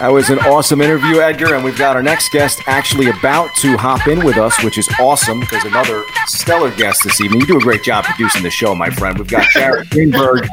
That 0.00 0.08
was 0.08 0.28
an 0.28 0.40
awesome 0.40 0.80
interview, 0.80 1.20
Edgar, 1.20 1.54
and 1.54 1.64
we've 1.64 1.78
got 1.78 1.94
our 1.94 2.02
next 2.02 2.32
guest 2.32 2.60
actually 2.66 3.10
about 3.10 3.54
to 3.56 3.76
hop 3.76 4.08
in 4.08 4.24
with 4.24 4.36
us, 4.36 4.62
which 4.64 4.76
is 4.76 4.88
awesome 5.00 5.38
because 5.38 5.64
another 5.64 6.02
stellar 6.26 6.72
guest 6.72 7.04
this 7.04 7.20
evening. 7.20 7.40
You 7.40 7.46
do 7.46 7.56
a 7.58 7.60
great 7.60 7.84
job 7.84 8.04
producing 8.04 8.42
the 8.42 8.50
show, 8.50 8.74
my 8.74 8.90
friend. 8.90 9.16
We've 9.16 9.28
got 9.28 9.48
Jared 9.50 9.88
Greenberg, 9.90 10.48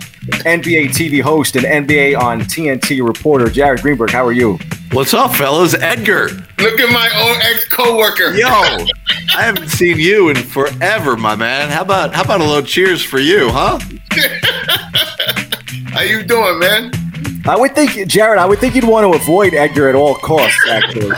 NBA 0.46 0.89
TV 0.89 1.21
host 1.21 1.55
and 1.55 1.65
NBA 1.65 2.17
on 2.19 2.41
TNT 2.41 3.05
reporter. 3.05 3.49
Jared 3.49 3.81
Greenberg, 3.81 4.12
how 4.12 4.24
are 4.24 4.31
you? 4.31 4.60
What's 4.92 5.15
up, 5.15 5.33
fellas? 5.33 5.73
Edgar. 5.73 6.28
Look 6.60 6.79
at 6.79 6.94
my 6.94 7.10
old 7.23 7.37
ex 7.42 7.67
coworker. 7.67 8.35
Yo, 8.35 8.47
I 8.47 9.42
haven't 9.42 9.69
seen 9.69 9.97
you 9.97 10.29
in 10.29 10.35
forever, 10.35 11.17
my 11.17 11.35
man. 11.35 11.69
How 11.69 11.81
about 11.81 12.13
how 12.13 12.21
about 12.21 12.42
a 12.42 12.46
little 12.46 12.62
cheers 12.62 13.03
for 13.03 13.19
you, 13.19 13.49
huh? 13.49 13.79
how 15.94 16.02
you 16.02 16.21
doing, 16.23 16.59
man? 16.59 17.01
I 17.48 17.58
would 17.58 17.73
think, 17.73 18.08
Jared, 18.08 18.38
I 18.39 18.45
would 18.45 18.59
think 18.59 18.76
you'd 18.76 18.84
want 18.84 19.12
to 19.12 19.20
avoid 19.20 19.53
Edgar 19.53 19.89
at 19.89 19.95
all 19.95 20.16
costs, 20.16 20.59
actually. 20.70 21.16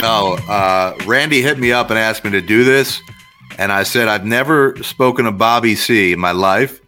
No, 0.00 0.34
uh, 0.48 0.96
Randy 1.06 1.42
hit 1.42 1.58
me 1.58 1.72
up 1.72 1.90
and 1.90 1.98
asked 1.98 2.24
me 2.24 2.30
to 2.32 2.40
do 2.40 2.64
this, 2.64 3.00
and 3.58 3.70
I 3.70 3.82
said 3.82 4.08
I've 4.08 4.24
never 4.24 4.76
spoken 4.82 5.26
to 5.26 5.32
Bobby 5.32 5.74
C 5.74 6.12
in 6.12 6.18
my 6.18 6.32
life, 6.32 6.80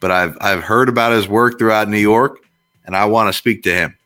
but 0.00 0.10
I've 0.10 0.36
I've 0.40 0.62
heard 0.62 0.88
about 0.88 1.12
his 1.12 1.28
work 1.28 1.58
throughout 1.58 1.88
New 1.88 1.98
York, 1.98 2.38
and 2.84 2.94
I 2.94 3.06
want 3.06 3.32
to 3.32 3.32
speak 3.32 3.62
to 3.62 3.72
him. 3.72 3.96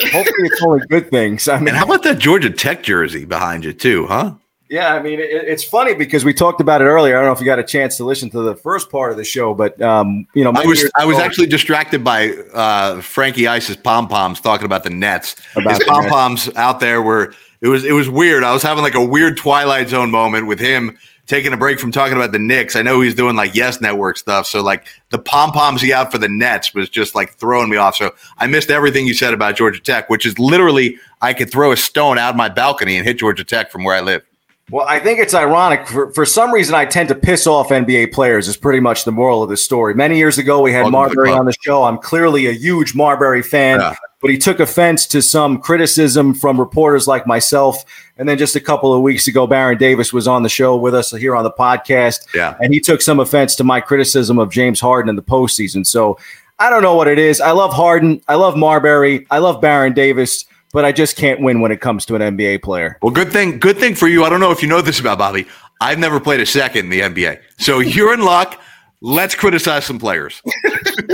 Hopefully, 0.00 0.48
it's 0.48 0.62
only 0.62 0.86
good 0.88 1.10
things. 1.10 1.48
I 1.48 1.58
mean, 1.58 1.68
And 1.68 1.76
how 1.76 1.84
about 1.84 2.04
that 2.04 2.18
Georgia 2.18 2.50
Tech 2.50 2.82
jersey 2.82 3.24
behind 3.24 3.64
you 3.64 3.72
too, 3.72 4.06
huh? 4.06 4.34
Yeah, 4.68 4.94
I 4.94 5.00
mean, 5.00 5.18
it, 5.18 5.28
it's 5.30 5.64
funny 5.64 5.94
because 5.94 6.24
we 6.24 6.34
talked 6.34 6.60
about 6.60 6.82
it 6.82 6.84
earlier. 6.84 7.16
I 7.16 7.20
don't 7.20 7.28
know 7.28 7.32
if 7.32 7.40
you 7.40 7.46
got 7.46 7.58
a 7.58 7.64
chance 7.64 7.96
to 7.96 8.04
listen 8.04 8.28
to 8.30 8.42
the 8.42 8.54
first 8.54 8.90
part 8.90 9.10
of 9.10 9.16
the 9.16 9.24
show, 9.24 9.54
but 9.54 9.80
um, 9.80 10.26
you 10.34 10.44
know, 10.44 10.52
I 10.54 10.66
was 10.66 10.90
I 10.94 11.06
was 11.06 11.18
actually 11.18 11.46
distracted 11.46 12.04
by 12.04 12.30
uh, 12.52 13.00
Frankie 13.00 13.48
Ice's 13.48 13.76
pom 13.76 14.08
poms 14.08 14.40
talking 14.40 14.66
about 14.66 14.84
the 14.84 14.90
Nets. 14.90 15.36
About 15.56 15.78
His 15.78 15.84
pom 15.88 16.06
poms 16.06 16.50
out 16.56 16.80
there 16.80 17.00
were 17.00 17.34
it 17.60 17.68
was 17.68 17.84
it 17.84 17.92
was 17.92 18.10
weird. 18.10 18.44
I 18.44 18.52
was 18.52 18.62
having 18.62 18.82
like 18.82 18.94
a 18.94 19.04
weird 19.04 19.38
Twilight 19.38 19.88
Zone 19.88 20.10
moment 20.10 20.46
with 20.46 20.60
him 20.60 20.98
taking 21.26 21.52
a 21.52 21.56
break 21.56 21.78
from 21.78 21.92
talking 21.92 22.16
about 22.16 22.32
the 22.32 22.38
Knicks. 22.38 22.76
I 22.76 22.82
know 22.82 23.00
he's 23.00 23.14
doing 23.14 23.36
like 23.36 23.54
Yes 23.54 23.80
Network 23.80 24.18
stuff, 24.18 24.46
so 24.46 24.62
like 24.62 24.86
the 25.10 25.18
pom 25.18 25.50
poms 25.52 25.80
he 25.80 25.94
out 25.94 26.12
for 26.12 26.18
the 26.18 26.28
Nets 26.28 26.74
was 26.74 26.90
just 26.90 27.14
like 27.14 27.34
throwing 27.34 27.70
me 27.70 27.78
off. 27.78 27.96
So 27.96 28.14
I 28.36 28.46
missed 28.46 28.70
everything 28.70 29.06
you 29.06 29.14
said 29.14 29.32
about 29.32 29.56
Georgia 29.56 29.80
Tech, 29.80 30.10
which 30.10 30.26
is 30.26 30.38
literally 30.38 30.98
I 31.22 31.32
could 31.32 31.50
throw 31.50 31.72
a 31.72 31.76
stone 31.76 32.18
out 32.18 32.36
my 32.36 32.50
balcony 32.50 32.98
and 32.98 33.06
hit 33.06 33.18
Georgia 33.18 33.44
Tech 33.44 33.70
from 33.70 33.82
where 33.82 33.96
I 33.96 34.00
live. 34.00 34.27
Well, 34.70 34.86
I 34.86 34.98
think 34.98 35.18
it's 35.18 35.32
ironic. 35.32 35.86
For, 35.86 36.12
for 36.12 36.26
some 36.26 36.52
reason, 36.52 36.74
I 36.74 36.84
tend 36.84 37.08
to 37.08 37.14
piss 37.14 37.46
off 37.46 37.70
NBA 37.70 38.12
players. 38.12 38.48
Is 38.48 38.56
pretty 38.56 38.80
much 38.80 39.04
the 39.04 39.12
moral 39.12 39.42
of 39.42 39.48
the 39.48 39.56
story. 39.56 39.94
Many 39.94 40.18
years 40.18 40.36
ago, 40.36 40.60
we 40.60 40.72
had 40.72 40.82
Welcome 40.82 40.92
Marbury 40.92 41.30
on 41.30 41.46
the 41.46 41.54
show. 41.62 41.84
I'm 41.84 41.96
clearly 41.98 42.46
a 42.46 42.52
huge 42.52 42.94
Marbury 42.94 43.42
fan, 43.42 43.80
Yeah. 43.80 43.94
but 44.20 44.30
he 44.30 44.36
took 44.36 44.60
offense 44.60 45.06
to 45.06 45.22
some 45.22 45.58
criticism 45.58 46.34
from 46.34 46.60
reporters 46.60 47.08
like 47.08 47.26
myself. 47.26 47.82
And 48.18 48.28
then 48.28 48.36
just 48.36 48.56
a 48.56 48.60
couple 48.60 48.92
of 48.92 49.00
weeks 49.00 49.26
ago, 49.26 49.46
Baron 49.46 49.78
Davis 49.78 50.12
was 50.12 50.28
on 50.28 50.42
the 50.42 50.48
show 50.50 50.76
with 50.76 50.94
us 50.94 51.12
here 51.12 51.34
on 51.34 51.44
the 51.44 51.52
podcast, 51.52 52.26
Yeah. 52.34 52.54
and 52.60 52.74
he 52.74 52.80
took 52.80 53.00
some 53.00 53.20
offense 53.20 53.56
to 53.56 53.64
my 53.64 53.80
criticism 53.80 54.38
of 54.38 54.50
James 54.50 54.80
Harden 54.80 55.08
in 55.08 55.16
the 55.16 55.22
postseason. 55.22 55.86
So 55.86 56.18
I 56.58 56.68
don't 56.68 56.82
know 56.82 56.94
what 56.94 57.08
it 57.08 57.18
is. 57.18 57.40
I 57.40 57.52
love 57.52 57.72
Harden. 57.72 58.20
I 58.28 58.34
love 58.34 58.54
Marbury. 58.56 59.26
I 59.30 59.38
love 59.38 59.62
Baron 59.62 59.94
Davis. 59.94 60.44
But 60.72 60.84
I 60.84 60.92
just 60.92 61.16
can't 61.16 61.40
win 61.40 61.60
when 61.60 61.72
it 61.72 61.80
comes 61.80 62.04
to 62.06 62.14
an 62.14 62.36
NBA 62.36 62.62
player. 62.62 62.98
Well, 63.02 63.12
good 63.12 63.32
thing, 63.32 63.58
good 63.58 63.78
thing 63.78 63.94
for 63.94 64.06
you. 64.06 64.24
I 64.24 64.28
don't 64.28 64.40
know 64.40 64.50
if 64.50 64.62
you 64.62 64.68
know 64.68 64.82
this 64.82 65.00
about 65.00 65.18
Bobby. 65.18 65.46
I've 65.80 65.98
never 65.98 66.20
played 66.20 66.40
a 66.40 66.46
second 66.46 66.86
in 66.86 66.90
the 66.90 67.00
NBA, 67.00 67.40
so 67.58 67.78
you're 67.78 68.12
in 68.12 68.20
luck. 68.20 68.60
Let's 69.00 69.34
criticize 69.34 69.84
some 69.84 69.98
players. 69.98 70.42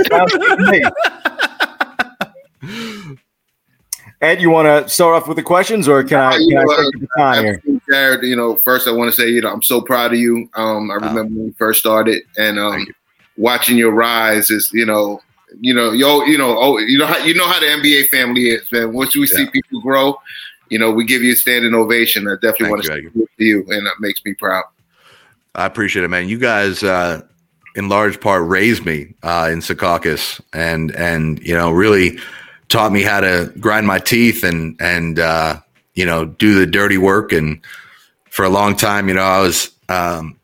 Sounds 0.09 0.31
good 0.33 0.57
to 0.57 0.71
me. 0.71 0.83
Ed, 4.21 4.41
you 4.41 4.49
want 4.49 4.65
to 4.65 4.89
start 4.91 5.21
off 5.21 5.27
with 5.27 5.37
the 5.37 5.43
questions, 5.43 5.87
or 5.87 6.03
can 6.03 6.19
I, 6.19 6.37
You 6.37 6.49
can 6.49 6.57
I 6.57 6.63
know, 6.63 6.71
uh, 6.71 6.83
take 6.83 7.01
the 7.01 7.07
time 7.17 7.43
here? 7.43 7.61
Jared, 7.89 8.23
you 8.23 8.35
know, 8.35 8.55
first 8.55 8.87
I 8.87 8.91
want 8.91 9.13
to 9.13 9.21
say, 9.21 9.29
you 9.29 9.41
know, 9.41 9.51
I'm 9.51 9.61
so 9.61 9.81
proud 9.81 10.13
of 10.13 10.19
you. 10.19 10.49
Um, 10.55 10.89
I 10.89 10.95
remember 10.95 11.23
when 11.23 11.45
you 11.45 11.55
first 11.57 11.79
started, 11.79 12.23
and 12.37 12.57
um, 12.57 12.79
you. 12.79 12.93
watching 13.37 13.77
your 13.77 13.91
rise 13.91 14.49
is, 14.49 14.71
you 14.73 14.85
know, 14.85 15.21
you 15.59 15.73
know, 15.73 15.91
yo, 15.91 16.23
you 16.23 16.37
know, 16.37 16.57
oh, 16.57 16.77
you 16.77 16.97
know 16.97 17.05
how 17.05 17.17
you 17.17 17.33
know 17.33 17.47
how 17.47 17.59
the 17.59 17.65
NBA 17.65 18.07
family 18.09 18.49
is, 18.49 18.71
man. 18.71 18.93
Once 18.93 19.15
we 19.15 19.27
see 19.27 19.49
people 19.49 19.81
grow, 19.81 20.19
you 20.69 20.79
know, 20.79 20.91
we 20.91 21.05
give 21.05 21.23
you 21.23 21.33
a 21.33 21.35
standing 21.35 21.73
ovation. 21.73 22.27
I 22.27 22.35
definitely 22.35 22.81
Thank 22.81 22.89
want 22.89 23.15
you, 23.15 23.25
to 23.25 23.29
to 23.37 23.43
you, 23.43 23.65
and 23.69 23.85
that 23.85 23.95
makes 23.99 24.21
me 24.25 24.33
proud. 24.33 24.63
I 25.55 25.65
appreciate 25.65 26.03
it, 26.03 26.09
man. 26.09 26.27
You 26.27 26.37
guys, 26.37 26.83
uh, 26.83 27.21
in 27.75 27.89
large 27.89 28.19
part, 28.19 28.47
raised 28.47 28.85
me 28.85 29.13
uh, 29.23 29.49
in 29.51 29.59
Secaucus, 29.59 30.41
and 30.53 30.91
and 30.95 31.39
you 31.39 31.55
know, 31.55 31.71
really 31.71 32.19
taught 32.69 32.91
me 32.91 33.03
how 33.03 33.19
to 33.21 33.53
grind 33.59 33.87
my 33.87 33.99
teeth 33.99 34.43
and 34.43 34.75
and 34.79 35.19
uh, 35.19 35.59
you 35.93 36.05
know, 36.05 36.25
do 36.25 36.59
the 36.59 36.65
dirty 36.65 36.97
work. 36.97 37.31
And 37.31 37.61
for 38.29 38.43
a 38.43 38.49
long 38.49 38.75
time, 38.75 39.07
you 39.07 39.13
know, 39.13 39.23
I 39.23 39.41
was. 39.41 39.71
Um, 39.87 40.39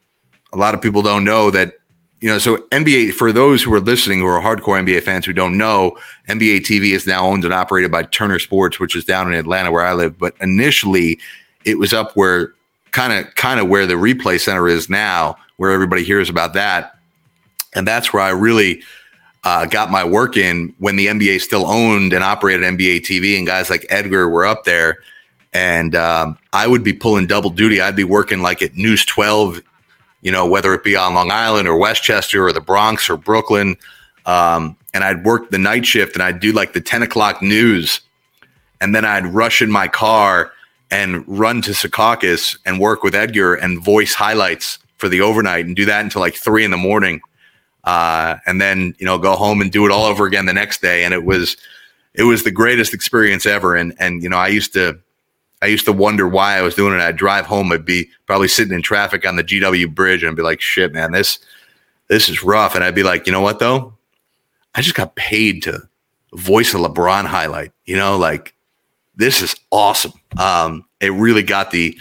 a 0.54 0.58
lot 0.58 0.76
of 0.76 0.82
people 0.82 1.02
don't 1.02 1.24
know 1.24 1.50
that. 1.52 1.76
You 2.22 2.30
know, 2.30 2.38
so 2.38 2.58
NBA 2.70 3.14
for 3.14 3.32
those 3.32 3.64
who 3.64 3.74
are 3.74 3.80
listening 3.80 4.20
who 4.20 4.28
are 4.28 4.40
hardcore 4.40 4.80
NBA 4.80 5.02
fans 5.02 5.26
who 5.26 5.34
don't 5.34 5.58
know, 5.58 5.98
NBA 6.30 6.59
TV 6.59 6.94
is 6.94 7.08
now 7.08 7.26
owned 7.26 7.44
and 7.44 7.54
operated 7.54 7.92
by 7.92 8.04
Turner 8.04 8.38
Sports, 8.38 8.80
which 8.80 8.96
is 8.96 9.04
down 9.04 9.28
in 9.28 9.38
Atlanta 9.38 9.72
where 9.72 9.84
I 9.84 9.94
live. 9.94 10.20
But 10.20 10.36
initially, 10.40 11.20
it 11.66 11.80
was 11.80 11.94
up 11.94 12.16
where 12.16 12.54
kind 12.92 13.12
of 13.12 13.34
kind 13.36 13.60
of 13.60 13.68
where 13.68 13.88
the 13.88 13.96
replay 13.96 14.40
center 14.40 14.68
is 14.68 14.88
now, 14.88 15.36
where 15.58 15.72
everybody 15.72 16.04
hears 16.04 16.30
about 16.30 16.54
that, 16.54 16.96
and 17.74 17.88
that's 17.88 18.14
where 18.14 18.22
I 18.22 18.30
really 18.30 18.84
uh, 19.44 19.66
got 19.66 19.90
my 19.90 20.04
work 20.04 20.38
in 20.38 20.76
when 20.78 20.98
the 20.98 21.08
NBA 21.08 21.42
still 21.42 21.66
owned 21.66 22.14
and 22.14 22.24
operated 22.24 22.62
NBA 22.62 23.00
TV, 23.00 23.36
and 23.38 23.48
guys 23.48 23.72
like 23.72 23.86
Edgar 23.90 24.30
were 24.30 24.46
up 24.46 24.64
there, 24.64 25.00
and 25.54 25.96
um, 25.96 26.38
I 26.54 26.68
would 26.68 26.84
be 26.84 26.94
pulling 26.94 27.26
double 27.26 27.50
duty. 27.50 27.81
I'd 27.81 27.96
be 27.96 28.04
working 28.04 28.42
like 28.42 28.62
at 28.62 28.76
News 28.76 29.06
Twelve, 29.06 29.62
you 30.22 30.32
know, 30.32 30.46
whether 30.46 30.74
it 30.74 30.84
be 30.84 30.96
on 30.96 31.14
Long 31.14 31.32
Island 31.32 31.68
or 31.68 31.78
Westchester 31.78 32.46
or 32.46 32.54
the 32.54 32.62
Bronx 32.62 33.09
or 33.09 33.18
Brooklyn, 33.18 33.76
um, 34.26 34.78
and 34.94 35.04
I'd 35.04 35.24
work 35.24 35.50
the 35.50 35.58
night 35.58 35.86
shift 35.86 36.16
and 36.16 36.24
I'd 36.24 36.40
do 36.40 36.52
like 36.52 36.74
the 36.74 36.82
ten 36.82 37.02
o'clock 37.04 37.42
news, 37.42 38.02
and 38.80 38.94
then 38.94 39.06
I'd 39.06 39.26
rush 39.26 39.62
in 39.62 39.72
my 39.72 39.88
car 39.88 40.52
and 40.92 41.24
run 41.28 41.62
to 41.62 41.72
Secaucus 41.72 42.58
and 42.66 42.80
work 42.80 43.02
with 43.02 43.16
Edgar 43.16 43.56
and 43.56 43.81
voice 43.81 44.14
highlights 44.14 44.78
for 44.98 45.08
the 45.08 45.22
overnight 45.22 45.66
and 45.66 45.76
do 45.76 45.86
that 45.86 46.04
until 46.04 46.20
like 46.20 46.36
three 46.36 46.66
in 46.66 46.72
the 46.72 46.78
morning. 46.78 47.22
Uh, 47.86 48.36
and 48.46 48.62
then, 48.62 48.94
you 49.00 49.06
know, 49.06 49.18
go 49.18 49.36
home 49.36 49.62
and 49.62 49.72
do 49.72 49.86
it 49.86 49.92
all 49.92 50.06
over 50.06 50.28
again 50.28 50.46
the 50.46 50.54
next 50.54 50.81
day. 50.81 51.04
And 51.04 51.14
it 51.14 51.24
was, 51.24 51.58
it 52.14 52.24
was 52.24 52.44
the 52.44 52.52
greatest 52.52 52.94
experience 52.94 53.46
ever. 53.46 53.76
And, 53.76 53.96
and, 53.98 54.22
you 54.22 54.30
know, 54.30 54.38
I 54.38 54.50
used 54.50 54.74
to, 54.74 55.00
I 55.62 55.68
used 55.68 55.86
to 55.86 55.94
wonder 55.94 56.28
why 56.28 56.58
I 56.58 56.62
was 56.62 56.76
doing 56.76 56.94
it. 56.94 57.02
I'd 57.02 57.18
drive 57.18 57.46
home. 57.46 57.72
I'd 57.72 57.86
be 57.86 58.10
probably 58.26 58.48
sitting 58.48 58.74
in 58.74 58.82
traffic 58.82 59.26
on 59.28 59.36
the 59.36 59.44
GW 59.44 59.94
bridge 59.94 60.24
and 60.24 60.32
I'd 60.32 60.36
be 60.36 60.42
like, 60.42 60.62
shit, 60.62 60.94
man, 60.94 61.12
this, 61.12 61.40
this 62.08 62.30
is 62.30 62.44
rough. 62.44 62.76
And 62.76 62.84
I'd 62.84 62.96
be 62.96 63.04
like, 63.04 63.28
you 63.28 63.32
know 63.32 63.42
what 63.42 63.60
though? 63.60 63.94
I 64.74 64.82
just 64.82 64.96
got 64.96 65.16
paid 65.16 65.64
to 65.64 65.88
voice 66.34 66.74
a 66.74 66.78
LeBron 66.78 67.26
highlight, 67.26 67.72
you 67.86 67.96
know, 67.96 68.18
like 68.18 68.56
this 69.16 69.42
is 69.42 69.56
awesome. 69.72 70.14
Um, 70.38 70.86
it 71.00 71.14
really 71.14 71.44
got 71.44 71.72
the 71.72 71.98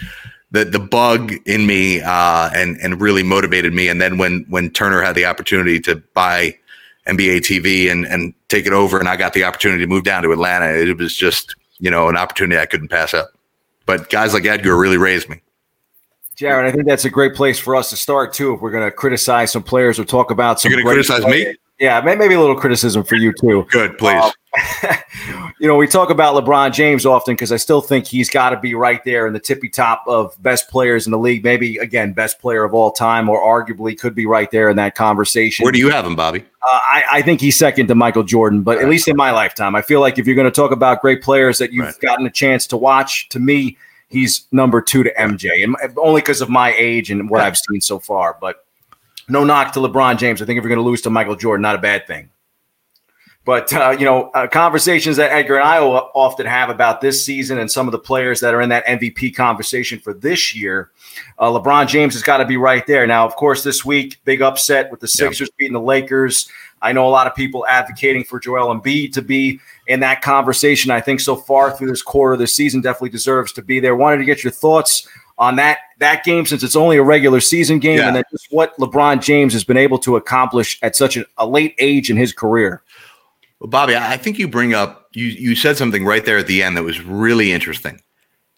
the 0.51 0.65
the 0.65 0.79
bug 0.79 1.33
in 1.45 1.65
me 1.65 2.01
uh, 2.01 2.49
and 2.53 2.77
and 2.81 3.01
really 3.01 3.23
motivated 3.23 3.73
me. 3.73 3.87
And 3.87 4.01
then 4.01 4.17
when 4.17 4.45
when 4.49 4.69
Turner 4.69 5.01
had 5.01 5.15
the 5.15 5.25
opportunity 5.25 5.79
to 5.81 5.95
buy 6.13 6.57
NBA 7.07 7.39
TV 7.39 7.91
and 7.91 8.05
and 8.05 8.33
take 8.49 8.65
it 8.65 8.73
over, 8.73 8.99
and 8.99 9.07
I 9.07 9.15
got 9.15 9.33
the 9.33 9.43
opportunity 9.43 9.83
to 9.83 9.87
move 9.87 10.03
down 10.03 10.23
to 10.23 10.31
Atlanta, 10.31 10.73
it 10.73 10.97
was 10.97 11.15
just 11.15 11.55
you 11.79 11.91
know 11.91 12.09
an 12.09 12.17
opportunity 12.17 12.59
I 12.59 12.65
couldn't 12.65 12.89
pass 12.89 13.13
up. 13.13 13.31
But 13.85 14.09
guys 14.09 14.33
like 14.33 14.45
Edgar 14.45 14.77
really 14.77 14.97
raised 14.97 15.29
me. 15.29 15.41
Jared, 16.35 16.65
I 16.65 16.71
think 16.71 16.87
that's 16.87 17.05
a 17.05 17.09
great 17.09 17.35
place 17.35 17.59
for 17.59 17.75
us 17.75 17.89
to 17.91 17.95
start 17.95 18.33
too. 18.33 18.53
If 18.53 18.61
we're 18.61 18.71
going 18.71 18.85
to 18.85 18.91
criticize 18.91 19.51
some 19.51 19.63
players 19.63 19.99
or 19.99 20.05
talk 20.05 20.31
about 20.31 20.59
some, 20.59 20.71
You're 20.71 20.81
gonna 20.81 20.95
great 20.95 21.05
criticize 21.05 21.25
me? 21.25 21.55
Yeah, 21.81 21.99
maybe 21.99 22.35
a 22.35 22.39
little 22.39 22.55
criticism 22.55 23.03
for 23.03 23.15
you 23.15 23.33
too. 23.33 23.65
Good, 23.71 23.97
please. 23.97 24.21
Uh, 24.83 24.95
you 25.59 25.67
know, 25.67 25.75
we 25.75 25.87
talk 25.87 26.11
about 26.11 26.35
LeBron 26.35 26.71
James 26.73 27.07
often 27.07 27.33
because 27.33 27.51
I 27.51 27.57
still 27.57 27.81
think 27.81 28.05
he's 28.05 28.29
got 28.29 28.51
to 28.51 28.59
be 28.59 28.75
right 28.75 29.03
there 29.03 29.25
in 29.25 29.33
the 29.33 29.39
tippy 29.39 29.67
top 29.67 30.03
of 30.05 30.39
best 30.43 30.69
players 30.69 31.07
in 31.07 31.11
the 31.11 31.17
league. 31.17 31.43
Maybe 31.43 31.77
again, 31.77 32.13
best 32.13 32.39
player 32.39 32.63
of 32.63 32.75
all 32.75 32.91
time, 32.91 33.27
or 33.29 33.41
arguably 33.41 33.97
could 33.97 34.13
be 34.13 34.27
right 34.27 34.51
there 34.51 34.69
in 34.69 34.75
that 34.75 34.93
conversation. 34.93 35.63
Where 35.63 35.71
do 35.71 35.79
you 35.79 35.89
have 35.89 36.05
him, 36.05 36.15
Bobby? 36.15 36.41
Uh, 36.41 36.67
I, 36.71 37.03
I 37.13 37.21
think 37.23 37.41
he's 37.41 37.57
second 37.57 37.87
to 37.87 37.95
Michael 37.95 38.21
Jordan, 38.23 38.61
but 38.61 38.77
at 38.77 38.87
least 38.87 39.07
in 39.07 39.15
my 39.17 39.31
lifetime, 39.31 39.75
I 39.75 39.81
feel 39.81 40.01
like 40.01 40.19
if 40.19 40.27
you're 40.27 40.35
going 40.35 40.45
to 40.45 40.51
talk 40.51 40.69
about 40.69 41.01
great 41.01 41.23
players 41.23 41.57
that 41.57 41.73
you've 41.73 41.85
Right. 41.87 41.99
gotten 41.99 42.27
a 42.27 42.31
chance 42.31 42.67
to 42.67 42.77
watch, 42.77 43.27
to 43.29 43.39
me, 43.39 43.75
he's 44.07 44.45
number 44.51 44.81
two 44.83 45.01
to 45.01 45.11
MJ, 45.15 45.63
and 45.63 45.75
only 45.97 46.21
because 46.21 46.41
of 46.41 46.49
my 46.49 46.75
age 46.77 47.09
and 47.09 47.27
what. 47.27 47.41
I've 47.41 47.57
seen 47.57 47.81
so 47.81 47.97
far. 47.97 48.37
But 48.39 48.63
no 49.31 49.43
knock 49.43 49.73
to 49.73 49.79
LeBron 49.79 50.17
James. 50.17 50.41
I 50.41 50.45
think 50.45 50.57
if 50.57 50.63
you're 50.63 50.69
going 50.69 50.83
to 50.83 50.89
lose 50.89 51.01
to 51.03 51.09
Michael 51.09 51.35
Jordan, 51.35 51.61
not 51.61 51.75
a 51.75 51.79
bad 51.79 52.05
thing. 52.05 52.29
But 53.43 53.73
uh, 53.73 53.95
you 53.97 54.05
know, 54.05 54.29
uh, 54.31 54.47
conversations 54.47 55.17
that 55.17 55.31
Edgar 55.31 55.55
and 55.55 55.67
I 55.67 55.79
often 55.79 56.45
have 56.45 56.69
about 56.69 57.01
this 57.01 57.25
season 57.25 57.57
and 57.57 57.71
some 57.71 57.87
of 57.87 57.91
the 57.91 57.99
players 57.99 58.39
that 58.41 58.53
are 58.53 58.61
in 58.61 58.69
that 58.69 58.85
MVP 58.85 59.35
conversation 59.35 59.97
for 59.99 60.13
this 60.13 60.55
year, 60.55 60.91
uh, 61.39 61.49
LeBron 61.49 61.87
James 61.87 62.13
has 62.13 62.21
got 62.21 62.37
to 62.37 62.45
be 62.45 62.57
right 62.57 62.85
there. 62.85 63.07
Now, 63.07 63.25
of 63.25 63.35
course, 63.35 63.63
this 63.63 63.83
week 63.83 64.21
big 64.25 64.43
upset 64.43 64.91
with 64.91 64.99
the 64.99 65.07
Yeah. 65.07 65.29
Sixers 65.29 65.49
beating 65.57 65.73
the 65.73 65.81
Lakers. 65.81 66.47
I 66.83 66.93
know 66.93 67.07
a 67.07 67.09
lot 67.09 67.25
of 67.27 67.35
people 67.35 67.65
advocating 67.67 68.23
for 68.23 68.39
Joel 68.39 68.75
Embiid 68.75 69.13
to 69.13 69.21
be 69.21 69.59
in 69.87 69.99
that 70.01 70.21
conversation. 70.21 70.91
I 70.91 71.01
think 71.01 71.19
so 71.19 71.35
far 71.35 71.71
through 71.71 71.89
this 71.89 72.01
quarter 72.01 72.33
of 72.33 72.39
the 72.39 72.47
season 72.47 72.81
definitely 72.81 73.09
deserves 73.09 73.53
to 73.53 73.61
be 73.63 73.79
there. 73.79 73.95
Wanted 73.95 74.17
to 74.17 74.25
get 74.25 74.43
your 74.43 74.51
thoughts 74.51 75.07
on 75.41 75.55
that 75.55 75.79
that 75.97 76.23
game 76.23 76.45
since 76.45 76.63
it's 76.63 76.75
only 76.75 76.97
a 76.97 77.03
regular 77.03 77.41
season 77.41 77.79
game 77.79 77.97
yeah. 77.97 78.07
and 78.07 78.15
then 78.15 78.23
just 78.31 78.47
what 78.51 78.77
LeBron 78.77 79.21
James 79.21 79.51
has 79.53 79.63
been 79.63 79.75
able 79.75 79.97
to 79.97 80.15
accomplish 80.15 80.79
at 80.81 80.95
such 80.95 81.17
a, 81.17 81.25
a 81.37 81.45
late 81.45 81.75
age 81.79 82.09
in 82.09 82.15
his 82.15 82.31
career. 82.31 82.83
Well, 83.59 83.69
Bobby, 83.69 83.95
I 83.95 84.17
think 84.17 84.39
you 84.39 84.47
bring 84.47 84.73
up 84.73 85.09
you 85.13 85.25
you 85.25 85.55
said 85.55 85.77
something 85.77 86.05
right 86.05 86.23
there 86.23 86.37
at 86.37 86.47
the 86.47 86.63
end 86.63 86.77
that 86.77 86.83
was 86.83 87.01
really 87.01 87.51
interesting. 87.51 88.01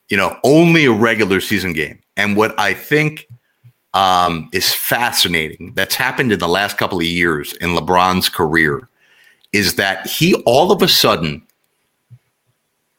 You 0.10 0.18
know, 0.18 0.38
only 0.44 0.86
a 0.86 0.92
regular 0.92 1.40
season 1.40 1.74
game. 1.74 2.00
And 2.18 2.36
what 2.36 2.58
I 2.60 2.74
think 2.74 3.28
um, 3.94 4.50
is 4.52 4.74
fascinating 4.74 5.72
that's 5.76 5.96
happened 5.96 6.32
in 6.32 6.40
the 6.40 6.48
last 6.48 6.78
couple 6.78 7.00
of 7.00 7.06
years 7.06 7.54
in 7.54 7.70
LeBron's 7.70 8.28
career 8.28 8.90
is 9.54 9.76
that 9.76 10.06
he 10.06 10.36
all 10.46 10.72
of 10.72 10.82
a 10.82 10.88
sudden, 10.88 11.42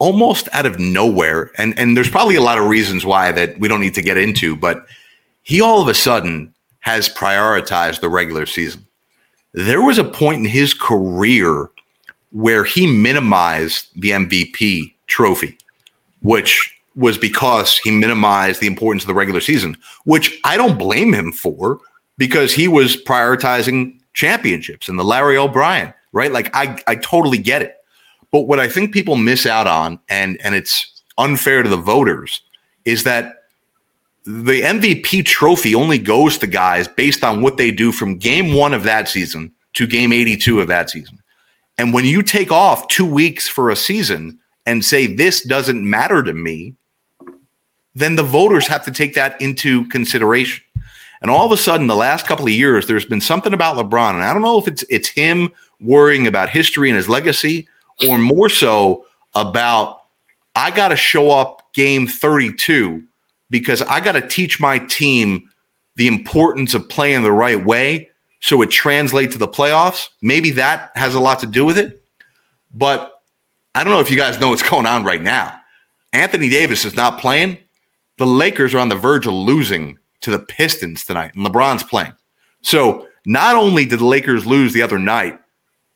almost 0.04 0.50
out 0.52 0.66
of 0.66 0.78
nowhere, 0.78 1.50
and, 1.56 1.78
and 1.78 1.96
there's 1.96 2.10
probably 2.10 2.34
a 2.34 2.42
lot 2.42 2.58
of 2.58 2.66
reasons 2.66 3.06
why 3.06 3.32
that 3.32 3.58
we 3.58 3.68
don't 3.68 3.80
need 3.80 3.94
to 3.94 4.02
get 4.02 4.18
into, 4.18 4.54
but 4.54 4.84
he 5.44 5.62
all 5.62 5.80
of 5.80 5.88
a 5.88 5.94
sudden 5.94 6.52
has 6.80 7.08
prioritized 7.08 8.00
the 8.00 8.10
regular 8.10 8.44
season. 8.44 8.86
There 9.54 9.80
was 9.80 9.96
a 9.96 10.04
point 10.04 10.40
in 10.40 10.44
his 10.44 10.74
career 10.74 11.70
where 12.32 12.64
he 12.64 12.86
minimized 12.86 13.88
the 13.98 14.10
MVP 14.10 14.92
trophy, 15.06 15.56
which 16.20 16.78
was 16.96 17.16
because 17.16 17.78
he 17.78 17.90
minimized 17.90 18.60
the 18.60 18.66
importance 18.66 19.04
of 19.04 19.06
the 19.06 19.14
regular 19.14 19.40
season, 19.40 19.74
which 20.04 20.38
I 20.44 20.58
don't 20.58 20.78
blame 20.78 21.14
him 21.14 21.32
for 21.32 21.80
because 22.18 22.52
he 22.52 22.68
was 22.68 23.02
prioritizing 23.02 23.98
championships 24.12 24.90
and 24.90 24.98
the 24.98 25.04
Larry 25.04 25.38
O'Brien, 25.38 25.94
right? 26.12 26.30
Like 26.30 26.54
I, 26.54 26.78
I 26.86 26.96
totally 26.96 27.38
get 27.38 27.62
it. 27.62 27.78
But 28.34 28.48
what 28.48 28.58
I 28.58 28.66
think 28.66 28.92
people 28.92 29.14
miss 29.14 29.46
out 29.46 29.68
on, 29.68 30.00
and 30.08 30.40
and 30.42 30.56
it's 30.56 31.04
unfair 31.18 31.62
to 31.62 31.68
the 31.68 31.76
voters, 31.76 32.42
is 32.84 33.04
that 33.04 33.44
the 34.24 34.60
MVP 34.60 35.24
trophy 35.24 35.72
only 35.72 35.98
goes 35.98 36.36
to 36.38 36.48
guys 36.48 36.88
based 36.88 37.22
on 37.22 37.42
what 37.42 37.58
they 37.58 37.70
do 37.70 37.92
from 37.92 38.18
game 38.18 38.54
one 38.54 38.74
of 38.74 38.82
that 38.82 39.08
season 39.08 39.52
to 39.74 39.86
game 39.86 40.12
82 40.12 40.60
of 40.60 40.66
that 40.66 40.90
season. 40.90 41.20
And 41.78 41.94
when 41.94 42.06
you 42.06 42.24
take 42.24 42.50
off 42.50 42.88
two 42.88 43.06
weeks 43.06 43.46
for 43.46 43.70
a 43.70 43.76
season 43.76 44.40
and 44.66 44.84
say, 44.84 45.06
this 45.06 45.44
doesn't 45.44 45.88
matter 45.88 46.20
to 46.24 46.32
me, 46.32 46.74
then 47.94 48.16
the 48.16 48.24
voters 48.24 48.66
have 48.66 48.84
to 48.86 48.90
take 48.90 49.14
that 49.14 49.40
into 49.40 49.86
consideration. 49.90 50.64
And 51.22 51.30
all 51.30 51.46
of 51.46 51.52
a 51.52 51.56
sudden, 51.56 51.86
the 51.86 51.94
last 51.94 52.26
couple 52.26 52.46
of 52.46 52.50
years, 52.50 52.88
there's 52.88 53.06
been 53.06 53.20
something 53.20 53.54
about 53.54 53.76
LeBron, 53.76 54.14
and 54.14 54.24
I 54.24 54.32
don't 54.32 54.42
know 54.42 54.58
if 54.58 54.66
it's 54.66 54.82
it's 54.90 55.08
him 55.08 55.52
worrying 55.78 56.26
about 56.26 56.48
history 56.48 56.90
and 56.90 56.96
his 56.96 57.08
legacy, 57.08 57.68
or 58.08 58.18
more 58.18 58.48
so 58.48 59.06
about 59.34 60.02
I 60.54 60.70
got 60.70 60.88
to 60.88 60.96
show 60.96 61.30
up 61.30 61.72
game 61.74 62.06
32 62.06 63.02
because 63.50 63.82
I 63.82 64.00
got 64.00 64.12
to 64.12 64.26
teach 64.26 64.60
my 64.60 64.78
team 64.78 65.50
the 65.96 66.06
importance 66.06 66.74
of 66.74 66.88
playing 66.88 67.22
the 67.22 67.32
right 67.32 67.64
way 67.64 68.10
so 68.40 68.62
it 68.62 68.70
translates 68.70 69.32
to 69.32 69.38
the 69.38 69.48
playoffs. 69.48 70.08
Maybe 70.22 70.50
that 70.52 70.90
has 70.94 71.14
a 71.14 71.20
lot 71.20 71.40
to 71.40 71.46
do 71.46 71.64
with 71.64 71.78
it. 71.78 72.02
But 72.72 73.22
I 73.74 73.84
don't 73.84 73.92
know 73.92 74.00
if 74.00 74.10
you 74.10 74.16
guys 74.16 74.38
know 74.38 74.50
what's 74.50 74.68
going 74.68 74.86
on 74.86 75.04
right 75.04 75.22
now. 75.22 75.58
Anthony 76.12 76.48
Davis 76.48 76.84
is 76.84 76.94
not 76.94 77.20
playing 77.20 77.58
the 78.18 78.26
Lakers 78.26 78.74
are 78.74 78.78
on 78.78 78.88
the 78.88 78.96
verge 78.96 79.26
of 79.26 79.32
losing 79.32 79.98
to 80.20 80.30
the 80.30 80.38
Pistons 80.38 81.04
tonight, 81.04 81.34
and 81.34 81.46
LeBron's 81.46 81.82
playing. 81.82 82.14
So 82.62 83.08
not 83.26 83.56
only 83.56 83.84
did 83.84 83.98
the 83.98 84.06
Lakers 84.06 84.46
lose 84.46 84.72
the 84.72 84.82
other 84.82 84.98
night 84.98 85.38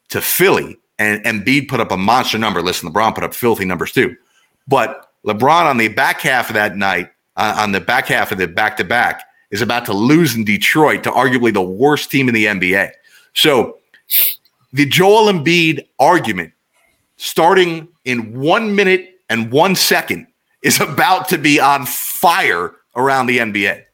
to 0.08 0.20
Philly, 0.20 0.78
and 0.98 1.22
Embiid 1.24 1.68
put 1.68 1.80
up 1.80 1.92
a 1.92 1.96
monster 1.96 2.38
number. 2.38 2.62
Listen, 2.62 2.92
LeBron 2.92 3.14
put 3.14 3.24
up 3.24 3.34
filthy 3.34 3.64
numbers 3.64 3.92
too. 3.92 4.16
But 4.66 5.10
LeBron 5.26 5.66
on 5.66 5.78
the 5.78 5.88
back 5.88 6.20
half 6.20 6.50
of 6.50 6.54
that 6.54 6.76
night, 6.76 7.10
uh, 7.36 7.56
on 7.58 7.72
the 7.72 7.80
back 7.80 8.06
half 8.06 8.32
of 8.32 8.38
the 8.38 8.48
back 8.48 8.76
to 8.78 8.84
back, 8.84 9.22
is 9.50 9.62
about 9.62 9.84
to 9.86 9.92
lose 9.92 10.34
in 10.34 10.44
Detroit 10.44 11.02
to 11.04 11.10
arguably 11.10 11.52
the 11.52 11.62
worst 11.62 12.10
team 12.10 12.28
in 12.28 12.34
the 12.34 12.46
NBA. 12.46 12.90
So 13.34 13.78
the 14.72 14.86
Joel 14.86 15.32
Embiid 15.32 15.86
argument, 15.98 16.52
starting 17.16 17.88
in 18.04 18.38
one 18.38 18.74
minute 18.74 19.20
and 19.30 19.50
one 19.50 19.74
second, 19.74 20.26
is 20.62 20.80
about 20.80 21.28
to 21.28 21.38
be 21.38 21.60
on 21.60 21.86
fire 21.86 22.74
around 22.96 23.26
the 23.26 23.38
NBA. 23.38 23.84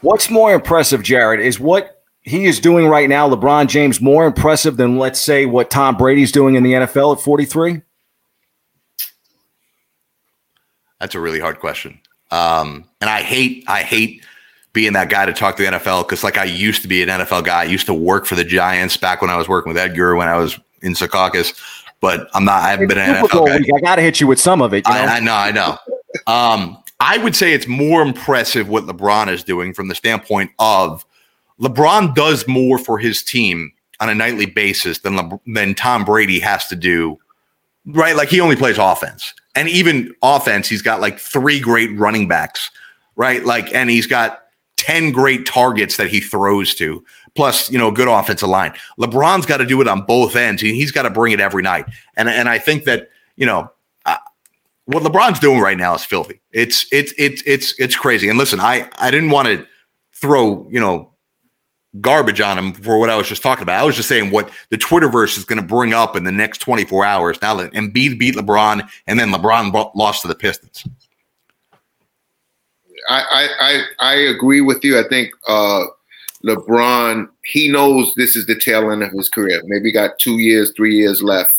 What's 0.00 0.28
more 0.28 0.52
impressive, 0.52 1.02
Jared, 1.02 1.40
is 1.40 1.58
what 1.58 2.03
he 2.24 2.46
is 2.46 2.58
doing 2.58 2.88
right 2.88 3.08
now, 3.08 3.28
LeBron 3.28 3.68
James, 3.68 4.00
more 4.00 4.26
impressive 4.26 4.76
than, 4.76 4.98
let's 4.98 5.20
say, 5.20 5.46
what 5.46 5.70
Tom 5.70 5.96
Brady's 5.96 6.32
doing 6.32 6.54
in 6.54 6.62
the 6.62 6.72
NFL 6.72 7.16
at 7.16 7.22
43? 7.22 7.82
That's 11.00 11.14
a 11.14 11.20
really 11.20 11.40
hard 11.40 11.60
question. 11.60 12.00
Um, 12.30 12.88
and 13.00 13.10
I 13.10 13.22
hate, 13.22 13.64
I 13.68 13.82
hate 13.82 14.24
being 14.72 14.94
that 14.94 15.10
guy 15.10 15.26
to 15.26 15.32
talk 15.32 15.56
to 15.56 15.62
the 15.62 15.70
NFL 15.78 16.04
because, 16.04 16.24
like, 16.24 16.38
I 16.38 16.44
used 16.44 16.82
to 16.82 16.88
be 16.88 17.02
an 17.02 17.08
NFL 17.08 17.44
guy. 17.44 17.60
I 17.60 17.64
used 17.64 17.86
to 17.86 17.94
work 17.94 18.26
for 18.26 18.34
the 18.34 18.44
Giants 18.44 18.96
back 18.96 19.20
when 19.20 19.30
I 19.30 19.36
was 19.36 19.48
working 19.48 19.72
with 19.72 19.78
Edgar 19.80 20.16
when 20.16 20.28
I 20.28 20.36
was 20.36 20.58
in 20.82 20.94
Secaucus 20.94 21.60
but 22.04 22.28
I'm 22.34 22.44
not. 22.44 22.62
I 22.62 22.68
haven't 22.68 22.84
it's 22.84 22.94
been 22.94 23.16
an 23.16 23.24
NFL 23.24 23.46
guy. 23.46 23.56
Week. 23.56 23.70
I 23.74 23.80
got 23.80 23.96
to 23.96 24.02
hit 24.02 24.20
you 24.20 24.26
with 24.26 24.38
some 24.38 24.60
of 24.60 24.74
it. 24.74 24.86
You 24.86 24.92
know? 24.92 25.00
I, 25.00 25.06
I, 25.06 25.20
know. 25.20 25.34
I 25.34 25.50
know. 25.50 25.78
Um, 26.26 26.82
I 27.00 27.16
would 27.16 27.34
say 27.34 27.54
it's 27.54 27.66
more 27.66 28.02
impressive 28.02 28.68
what 28.68 28.84
LeBron 28.84 29.32
is 29.32 29.42
doing 29.42 29.72
from 29.72 29.88
the 29.88 29.94
standpoint 29.94 30.50
of 30.58 31.02
LeBron 31.60 32.14
does 32.14 32.46
more 32.48 32.78
for 32.78 32.98
his 32.98 33.22
team 33.22 33.72
on 34.00 34.08
a 34.08 34.14
nightly 34.14 34.46
basis 34.46 34.98
than 34.98 35.16
Le- 35.16 35.40
than 35.46 35.74
Tom 35.74 36.04
Brady 36.04 36.40
has 36.40 36.66
to 36.68 36.76
do. 36.76 37.18
Right, 37.86 38.16
like 38.16 38.30
he 38.30 38.40
only 38.40 38.56
plays 38.56 38.78
offense, 38.78 39.34
and 39.54 39.68
even 39.68 40.14
offense, 40.22 40.68
he's 40.68 40.82
got 40.82 41.00
like 41.00 41.18
three 41.18 41.60
great 41.60 41.96
running 41.98 42.26
backs. 42.28 42.70
Right, 43.16 43.44
like, 43.44 43.72
and 43.72 43.90
he's 43.90 44.06
got 44.08 44.44
10 44.76 45.12
great 45.12 45.46
targets 45.46 45.96
that 45.96 46.08
he 46.08 46.20
throws 46.20 46.74
to, 46.74 47.04
plus, 47.34 47.70
you 47.70 47.78
know, 47.78 47.90
good 47.90 48.08
offensive 48.08 48.48
line. 48.48 48.72
LeBron's 48.98 49.46
got 49.46 49.58
to 49.58 49.66
do 49.66 49.80
it 49.80 49.88
on 49.88 50.02
both 50.02 50.36
ends. 50.36 50.60
He's 50.60 50.90
got 50.90 51.02
to 51.02 51.10
bring 51.10 51.32
it 51.32 51.40
every 51.40 51.62
night. 51.62 51.86
And, 52.16 52.28
and 52.28 52.48
I 52.48 52.58
think 52.58 52.84
that, 52.84 53.08
you 53.36 53.46
know, 53.46 53.70
what 54.86 55.02
LeBron's 55.02 55.38
doing 55.38 55.60
right 55.60 55.78
now 55.78 55.94
is 55.94 56.04
filthy. 56.04 56.40
It's, 56.52 56.86
it's, 56.92 57.14
it's, 57.16 57.42
it's, 57.46 57.78
it's 57.78 57.96
crazy. 57.96 58.28
And 58.28 58.38
listen, 58.38 58.60
I, 58.60 58.90
I 58.98 59.10
didn't 59.10 59.30
want 59.30 59.48
to 59.48 59.66
throw, 60.12 60.68
you 60.70 60.78
know, 60.78 61.10
garbage 62.00 62.40
on 62.40 62.58
him 62.58 62.72
for 62.72 62.98
what 62.98 63.10
I 63.10 63.16
was 63.16 63.28
just 63.28 63.42
talking 63.42 63.62
about. 63.62 63.80
I 63.80 63.84
was 63.84 63.96
just 63.96 64.08
saying 64.08 64.30
what 64.30 64.50
the 64.70 64.76
Twitterverse 64.76 65.38
is 65.38 65.44
going 65.44 65.60
to 65.60 65.66
bring 65.66 65.92
up 65.92 66.16
in 66.16 66.24
the 66.24 66.32
next 66.32 66.58
24 66.58 67.04
hours 67.04 67.40
now 67.40 67.54
that 67.54 67.72
Embiid 67.72 68.18
beat 68.18 68.34
LeBron 68.34 68.88
and 69.06 69.18
then 69.18 69.30
LeBron 69.30 69.94
lost 69.94 70.22
to 70.22 70.28
the 70.28 70.34
Pistons. 70.34 70.84
I, 73.08 73.48
I 73.60 73.82
I 74.00 74.14
agree 74.14 74.62
with 74.62 74.82
you. 74.82 74.98
I 74.98 75.06
think 75.06 75.30
uh, 75.46 75.84
LeBron 76.44 77.28
he 77.44 77.70
knows 77.70 78.12
this 78.16 78.34
is 78.34 78.46
the 78.46 78.58
tail 78.58 78.90
end 78.90 79.02
of 79.02 79.12
his 79.12 79.28
career. 79.28 79.60
Maybe 79.66 79.92
got 79.92 80.18
two 80.18 80.38
years, 80.38 80.72
three 80.74 80.96
years 80.96 81.22
left, 81.22 81.54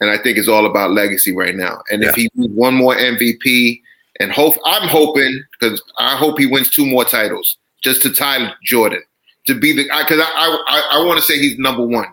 and 0.00 0.10
I 0.10 0.18
think 0.18 0.38
it's 0.38 0.48
all 0.48 0.64
about 0.64 0.92
legacy 0.92 1.34
right 1.34 1.56
now. 1.56 1.82
And 1.90 2.02
yeah. 2.02 2.10
if 2.10 2.14
he 2.14 2.30
wins 2.36 2.54
one 2.54 2.74
more 2.74 2.94
MVP, 2.94 3.80
and 4.20 4.30
hope 4.30 4.54
I'm 4.64 4.88
hoping 4.88 5.42
because 5.58 5.82
I 5.98 6.16
hope 6.16 6.38
he 6.38 6.46
wins 6.46 6.70
two 6.70 6.86
more 6.86 7.04
titles 7.04 7.58
just 7.82 8.00
to 8.02 8.12
tie 8.12 8.52
Jordan 8.62 9.02
to 9.46 9.54
be 9.54 9.72
the 9.72 9.88
guy, 9.88 10.02
because 10.02 10.20
I 10.20 10.30
I, 10.34 10.64
I, 10.66 10.98
I 10.98 11.04
want 11.04 11.18
to 11.18 11.24
say 11.24 11.38
he's 11.38 11.58
number 11.58 11.84
one. 11.84 12.06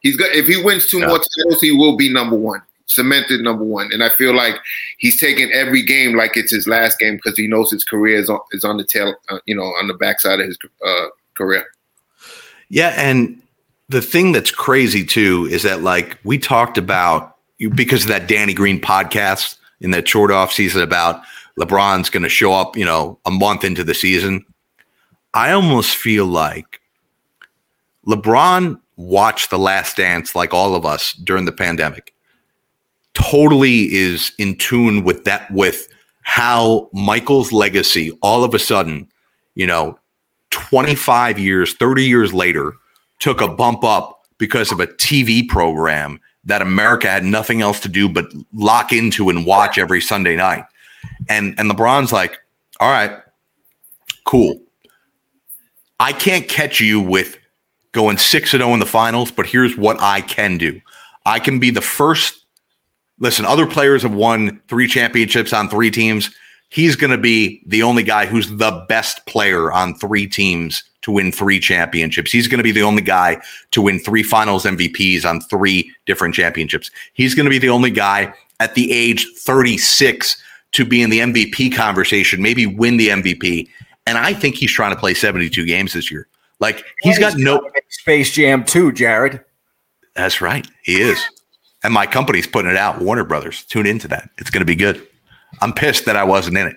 He's 0.00 0.16
got 0.16 0.30
if 0.32 0.46
he 0.46 0.62
wins 0.62 0.86
two 0.86 0.98
yeah. 0.98 1.06
more 1.06 1.18
titles, 1.18 1.60
he 1.60 1.72
will 1.72 1.96
be 1.96 2.12
number 2.12 2.36
one 2.36 2.62
cemented 2.90 3.40
number 3.40 3.64
one. 3.64 3.88
And 3.92 4.02
I 4.02 4.08
feel 4.10 4.34
like 4.34 4.56
he's 4.98 5.18
taking 5.18 5.50
every 5.52 5.82
game 5.82 6.16
like 6.16 6.36
it's 6.36 6.50
his 6.50 6.66
last 6.66 6.98
game 6.98 7.16
because 7.16 7.38
he 7.38 7.46
knows 7.46 7.70
his 7.70 7.84
career 7.84 8.18
is 8.18 8.28
on, 8.28 8.40
is 8.50 8.64
on 8.64 8.76
the 8.76 8.84
tail, 8.84 9.14
uh, 9.28 9.38
you 9.46 9.54
know, 9.54 9.62
on 9.62 9.86
the 9.86 9.94
backside 9.94 10.40
of 10.40 10.46
his 10.46 10.58
uh, 10.84 11.06
career. 11.34 11.64
Yeah, 12.68 12.92
and 12.96 13.40
the 13.88 14.02
thing 14.02 14.32
that's 14.32 14.50
crazy 14.50 15.04
too 15.04 15.48
is 15.50 15.62
that 15.62 15.82
like 15.82 16.18
we 16.24 16.38
talked 16.38 16.78
about 16.78 17.36
because 17.74 18.02
of 18.02 18.08
that 18.08 18.26
Danny 18.26 18.54
Green 18.54 18.80
podcast 18.80 19.56
in 19.80 19.92
that 19.92 20.08
short 20.08 20.30
off 20.30 20.52
season 20.52 20.82
about 20.82 21.22
LeBron's 21.58 22.10
going 22.10 22.22
to 22.22 22.28
show 22.28 22.52
up, 22.52 22.76
you 22.76 22.84
know, 22.84 23.18
a 23.24 23.30
month 23.30 23.64
into 23.64 23.84
the 23.84 23.94
season. 23.94 24.44
I 25.32 25.52
almost 25.52 25.96
feel 25.96 26.26
like 26.26 26.79
LeBron 28.06 28.80
watched 28.96 29.50
The 29.50 29.58
Last 29.58 29.96
Dance 29.96 30.34
like 30.34 30.54
all 30.54 30.74
of 30.74 30.84
us 30.84 31.12
during 31.14 31.44
the 31.44 31.52
pandemic 31.52 32.14
totally 33.14 33.92
is 33.92 34.32
in 34.38 34.56
tune 34.56 35.04
with 35.04 35.24
that 35.24 35.50
with 35.50 35.88
how 36.22 36.88
Michael's 36.92 37.52
legacy 37.52 38.16
all 38.22 38.44
of 38.44 38.54
a 38.54 38.58
sudden, 38.58 39.08
you 39.54 39.66
know, 39.66 39.98
25 40.50 41.38
years, 41.38 41.74
30 41.74 42.04
years 42.04 42.32
later 42.34 42.74
took 43.18 43.40
a 43.40 43.48
bump 43.48 43.84
up 43.84 44.26
because 44.38 44.72
of 44.72 44.80
a 44.80 44.86
TV 44.86 45.46
program 45.46 46.20
that 46.44 46.62
America 46.62 47.08
had 47.08 47.24
nothing 47.24 47.60
else 47.60 47.80
to 47.80 47.88
do 47.88 48.08
but 48.08 48.26
lock 48.54 48.92
into 48.92 49.28
and 49.28 49.44
watch 49.44 49.76
every 49.76 50.00
Sunday 50.00 50.36
night. 50.36 50.64
And 51.28 51.54
and 51.58 51.70
LeBron's 51.70 52.12
like, 52.12 52.38
"All 52.78 52.90
right, 52.90 53.18
cool. 54.24 54.60
I 55.98 56.12
can't 56.12 56.48
catch 56.48 56.80
you 56.80 57.00
with 57.00 57.36
going 57.92 58.18
6 58.18 58.54
and 58.54 58.60
0 58.62 58.74
in 58.74 58.80
the 58.80 58.86
finals, 58.86 59.30
but 59.30 59.46
here's 59.46 59.76
what 59.76 60.00
I 60.00 60.20
can 60.20 60.58
do 60.58 60.80
I 61.26 61.38
can 61.38 61.58
be 61.58 61.70
the 61.70 61.80
first. 61.80 62.44
Listen, 63.18 63.44
other 63.44 63.66
players 63.66 64.02
have 64.02 64.14
won 64.14 64.60
three 64.68 64.88
championships 64.88 65.52
on 65.52 65.68
three 65.68 65.90
teams. 65.90 66.30
He's 66.70 66.96
going 66.96 67.10
to 67.10 67.18
be 67.18 67.62
the 67.66 67.82
only 67.82 68.02
guy 68.02 68.26
who's 68.26 68.48
the 68.48 68.84
best 68.88 69.26
player 69.26 69.70
on 69.72 69.94
three 69.94 70.26
teams 70.26 70.84
to 71.02 71.10
win 71.10 71.32
three 71.32 71.58
championships. 71.58 72.30
He's 72.30 72.48
going 72.48 72.58
to 72.58 72.64
be 72.64 72.72
the 72.72 72.82
only 72.82 73.02
guy 73.02 73.40
to 73.72 73.82
win 73.82 73.98
three 73.98 74.22
finals 74.22 74.64
MVPs 74.64 75.24
on 75.24 75.40
three 75.42 75.92
different 76.06 76.34
championships. 76.34 76.90
He's 77.12 77.34
going 77.34 77.44
to 77.44 77.50
be 77.50 77.58
the 77.58 77.70
only 77.70 77.90
guy 77.90 78.32
at 78.60 78.74
the 78.74 78.92
age 78.92 79.26
36 79.38 80.42
to 80.72 80.84
be 80.84 81.02
in 81.02 81.10
the 81.10 81.18
MVP 81.18 81.74
conversation, 81.74 82.40
maybe 82.40 82.66
win 82.66 82.96
the 82.96 83.08
MVP. 83.08 83.68
And 84.06 84.16
I 84.18 84.32
think 84.32 84.54
he's 84.54 84.72
trying 84.72 84.94
to 84.94 85.00
play 85.00 85.14
72 85.14 85.66
games 85.66 85.92
this 85.92 86.10
year. 86.10 86.28
Like 86.60 86.84
he's 87.00 87.18
got 87.18 87.36
no 87.36 87.62
Space 87.88 88.32
Jam 88.32 88.64
2, 88.64 88.92
Jared. 88.92 89.42
That's 90.14 90.40
right. 90.40 90.66
He 90.82 91.00
is. 91.00 91.18
And 91.82 91.94
my 91.94 92.06
company's 92.06 92.46
putting 92.46 92.70
it 92.70 92.76
out, 92.76 93.00
Warner 93.00 93.24
Brothers. 93.24 93.64
Tune 93.64 93.86
into 93.86 94.06
that. 94.08 94.28
It's 94.38 94.50
going 94.50 94.60
to 94.60 94.66
be 94.66 94.74
good. 94.74 95.06
I'm 95.62 95.72
pissed 95.72 96.04
that 96.04 96.16
I 96.16 96.24
wasn't 96.24 96.58
in 96.58 96.66
it. 96.66 96.76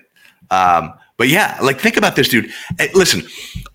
Um, 0.50 0.94
but 1.16 1.28
yeah, 1.28 1.58
like 1.62 1.78
think 1.78 1.96
about 1.96 2.16
this 2.16 2.28
dude. 2.28 2.50
Listen, 2.94 3.22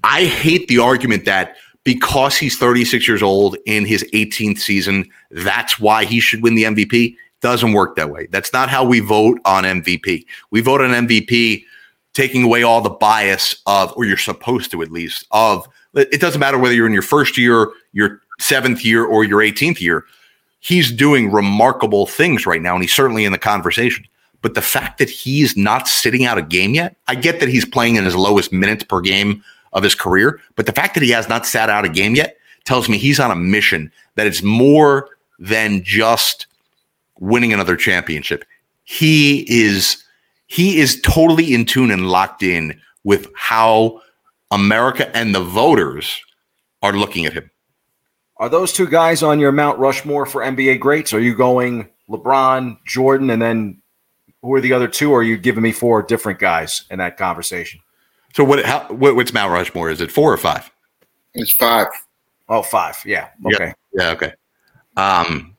I 0.03 0.25
hate 0.25 0.67
the 0.67 0.79
argument 0.79 1.25
that 1.25 1.55
because 1.83 2.37
he's 2.37 2.57
36 2.57 3.07
years 3.07 3.23
old 3.23 3.57
in 3.65 3.85
his 3.85 4.03
18th 4.13 4.59
season, 4.59 5.09
that's 5.31 5.79
why 5.79 6.03
he 6.05 6.19
should 6.19 6.43
win 6.43 6.55
the 6.55 6.63
MVP. 6.63 7.15
Doesn't 7.41 7.71
work 7.71 7.95
that 7.95 8.09
way. 8.09 8.27
That's 8.31 8.51
not 8.51 8.69
how 8.69 8.83
we 8.83 8.99
vote 8.99 9.39
on 9.45 9.63
MVP. 9.63 10.25
We 10.51 10.61
vote 10.61 10.81
on 10.81 10.89
MVP 11.07 11.63
taking 12.13 12.43
away 12.43 12.63
all 12.63 12.81
the 12.81 12.89
bias 12.89 13.61
of, 13.65 13.93
or 13.95 14.03
you're 14.03 14.17
supposed 14.17 14.71
to 14.71 14.81
at 14.81 14.91
least, 14.91 15.25
of 15.31 15.67
it 15.93 16.21
doesn't 16.21 16.39
matter 16.39 16.57
whether 16.57 16.73
you're 16.73 16.87
in 16.87 16.93
your 16.93 17.01
first 17.01 17.37
year, 17.37 17.71
your 17.93 18.21
seventh 18.39 18.85
year, 18.85 19.05
or 19.05 19.23
your 19.23 19.39
18th 19.39 19.81
year. 19.81 20.05
He's 20.59 20.91
doing 20.91 21.31
remarkable 21.31 22.05
things 22.05 22.45
right 22.45 22.61
now, 22.61 22.73
and 22.73 22.83
he's 22.83 22.93
certainly 22.93 23.25
in 23.25 23.31
the 23.31 23.37
conversation. 23.37 24.05
But 24.41 24.55
the 24.55 24.61
fact 24.61 24.99
that 24.99 25.09
he's 25.09 25.57
not 25.57 25.87
sitting 25.87 26.25
out 26.25 26.37
a 26.37 26.41
game 26.41 26.73
yet, 26.73 26.95
I 27.07 27.15
get 27.15 27.39
that 27.39 27.49
he's 27.49 27.65
playing 27.65 27.95
in 27.95 28.05
his 28.05 28.15
lowest 28.15 28.53
minutes 28.53 28.83
per 28.83 29.01
game 29.01 29.43
of 29.73 29.83
his 29.83 29.95
career, 29.95 30.39
but 30.55 30.65
the 30.65 30.71
fact 30.71 30.95
that 30.95 31.03
he 31.03 31.11
has 31.11 31.29
not 31.29 31.45
sat 31.45 31.69
out 31.69 31.85
a 31.85 31.89
game 31.89 32.15
yet 32.15 32.37
tells 32.65 32.89
me 32.89 32.97
he's 32.97 33.19
on 33.19 33.31
a 33.31 33.35
mission 33.35 33.91
that 34.15 34.27
it's 34.27 34.41
more 34.41 35.09
than 35.37 35.83
just 35.83 36.47
winning 37.19 37.53
another 37.53 37.75
championship. 37.75 38.45
He 38.83 39.45
is 39.47 40.03
he 40.47 40.79
is 40.79 40.99
totally 41.01 41.53
in 41.53 41.65
tune 41.65 41.91
and 41.91 42.09
locked 42.09 42.41
in 42.41 42.79
with 43.03 43.27
how 43.35 44.01
America 44.51 45.15
and 45.15 45.33
the 45.33 45.43
voters 45.43 46.19
are 46.81 46.93
looking 46.93 47.25
at 47.25 47.33
him. 47.33 47.49
Are 48.37 48.49
those 48.49 48.71
two 48.71 48.87
guys 48.87 49.21
on 49.21 49.39
your 49.39 49.51
Mount 49.51 49.79
Rushmore 49.79 50.25
for 50.25 50.41
NBA 50.41 50.79
greats? 50.79 51.13
Are 51.13 51.19
you 51.19 51.35
going 51.35 51.89
LeBron, 52.09 52.77
Jordan, 52.85 53.29
and 53.29 53.41
then 53.41 53.81
who 54.41 54.53
are 54.53 54.61
the 54.61 54.73
other 54.73 54.87
two? 54.87 55.11
Or 55.11 55.19
are 55.19 55.23
you 55.23 55.37
giving 55.37 55.61
me 55.61 55.73
four 55.73 56.01
different 56.01 56.39
guys 56.39 56.85
in 56.89 56.99
that 56.99 57.17
conversation? 57.17 57.81
So 58.33 58.43
what? 58.43 58.63
How, 58.65 58.87
what 58.87 59.15
what's 59.15 59.33
Mount 59.33 59.51
Rushmore? 59.51 59.89
Is 59.89 59.99
it 60.01 60.11
four 60.11 60.31
or 60.31 60.37
five? 60.37 60.71
It's 61.33 61.53
five. 61.53 61.87
Oh, 62.47 62.61
five. 62.61 63.01
Yeah. 63.05 63.29
Okay. 63.53 63.73
Yeah. 63.93 64.03
yeah 64.03 64.11
okay. 64.11 64.33
Um. 64.95 65.55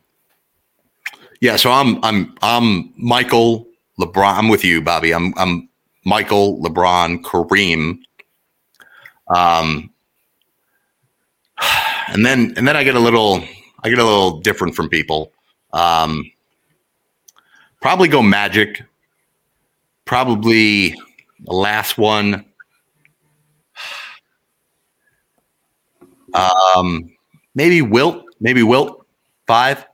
Yeah. 1.40 1.56
So 1.56 1.70
I'm 1.70 2.02
I'm 2.02 2.34
I'm 2.42 2.92
Michael 2.96 3.66
LeBron. 4.00 4.38
I'm 4.38 4.48
with 4.48 4.64
you, 4.64 4.80
Bobby. 4.80 5.12
I'm 5.12 5.34
I'm 5.36 5.68
Michael 6.04 6.60
LeBron 6.62 7.22
Kareem. 7.22 7.98
Um. 9.34 9.90
And 12.08 12.26
then 12.26 12.54
and 12.56 12.66
then 12.66 12.76
I 12.76 12.82
get 12.82 12.96
a 12.96 13.00
little 13.00 13.44
I 13.84 13.88
get 13.88 13.98
a 13.98 14.04
little 14.04 14.40
different 14.40 14.74
from 14.74 14.88
people. 14.88 15.32
Um 15.72 16.24
Probably 17.80 18.08
go 18.08 18.22
Magic. 18.22 18.82
Probably 20.04 20.90
the 20.90 21.52
last 21.52 21.96
one. 21.96 22.44
Um, 26.34 27.16
maybe 27.54 27.80
Wilt. 27.82 28.24
Maybe 28.38 28.62
Wilt. 28.62 29.06
Five. 29.46 29.86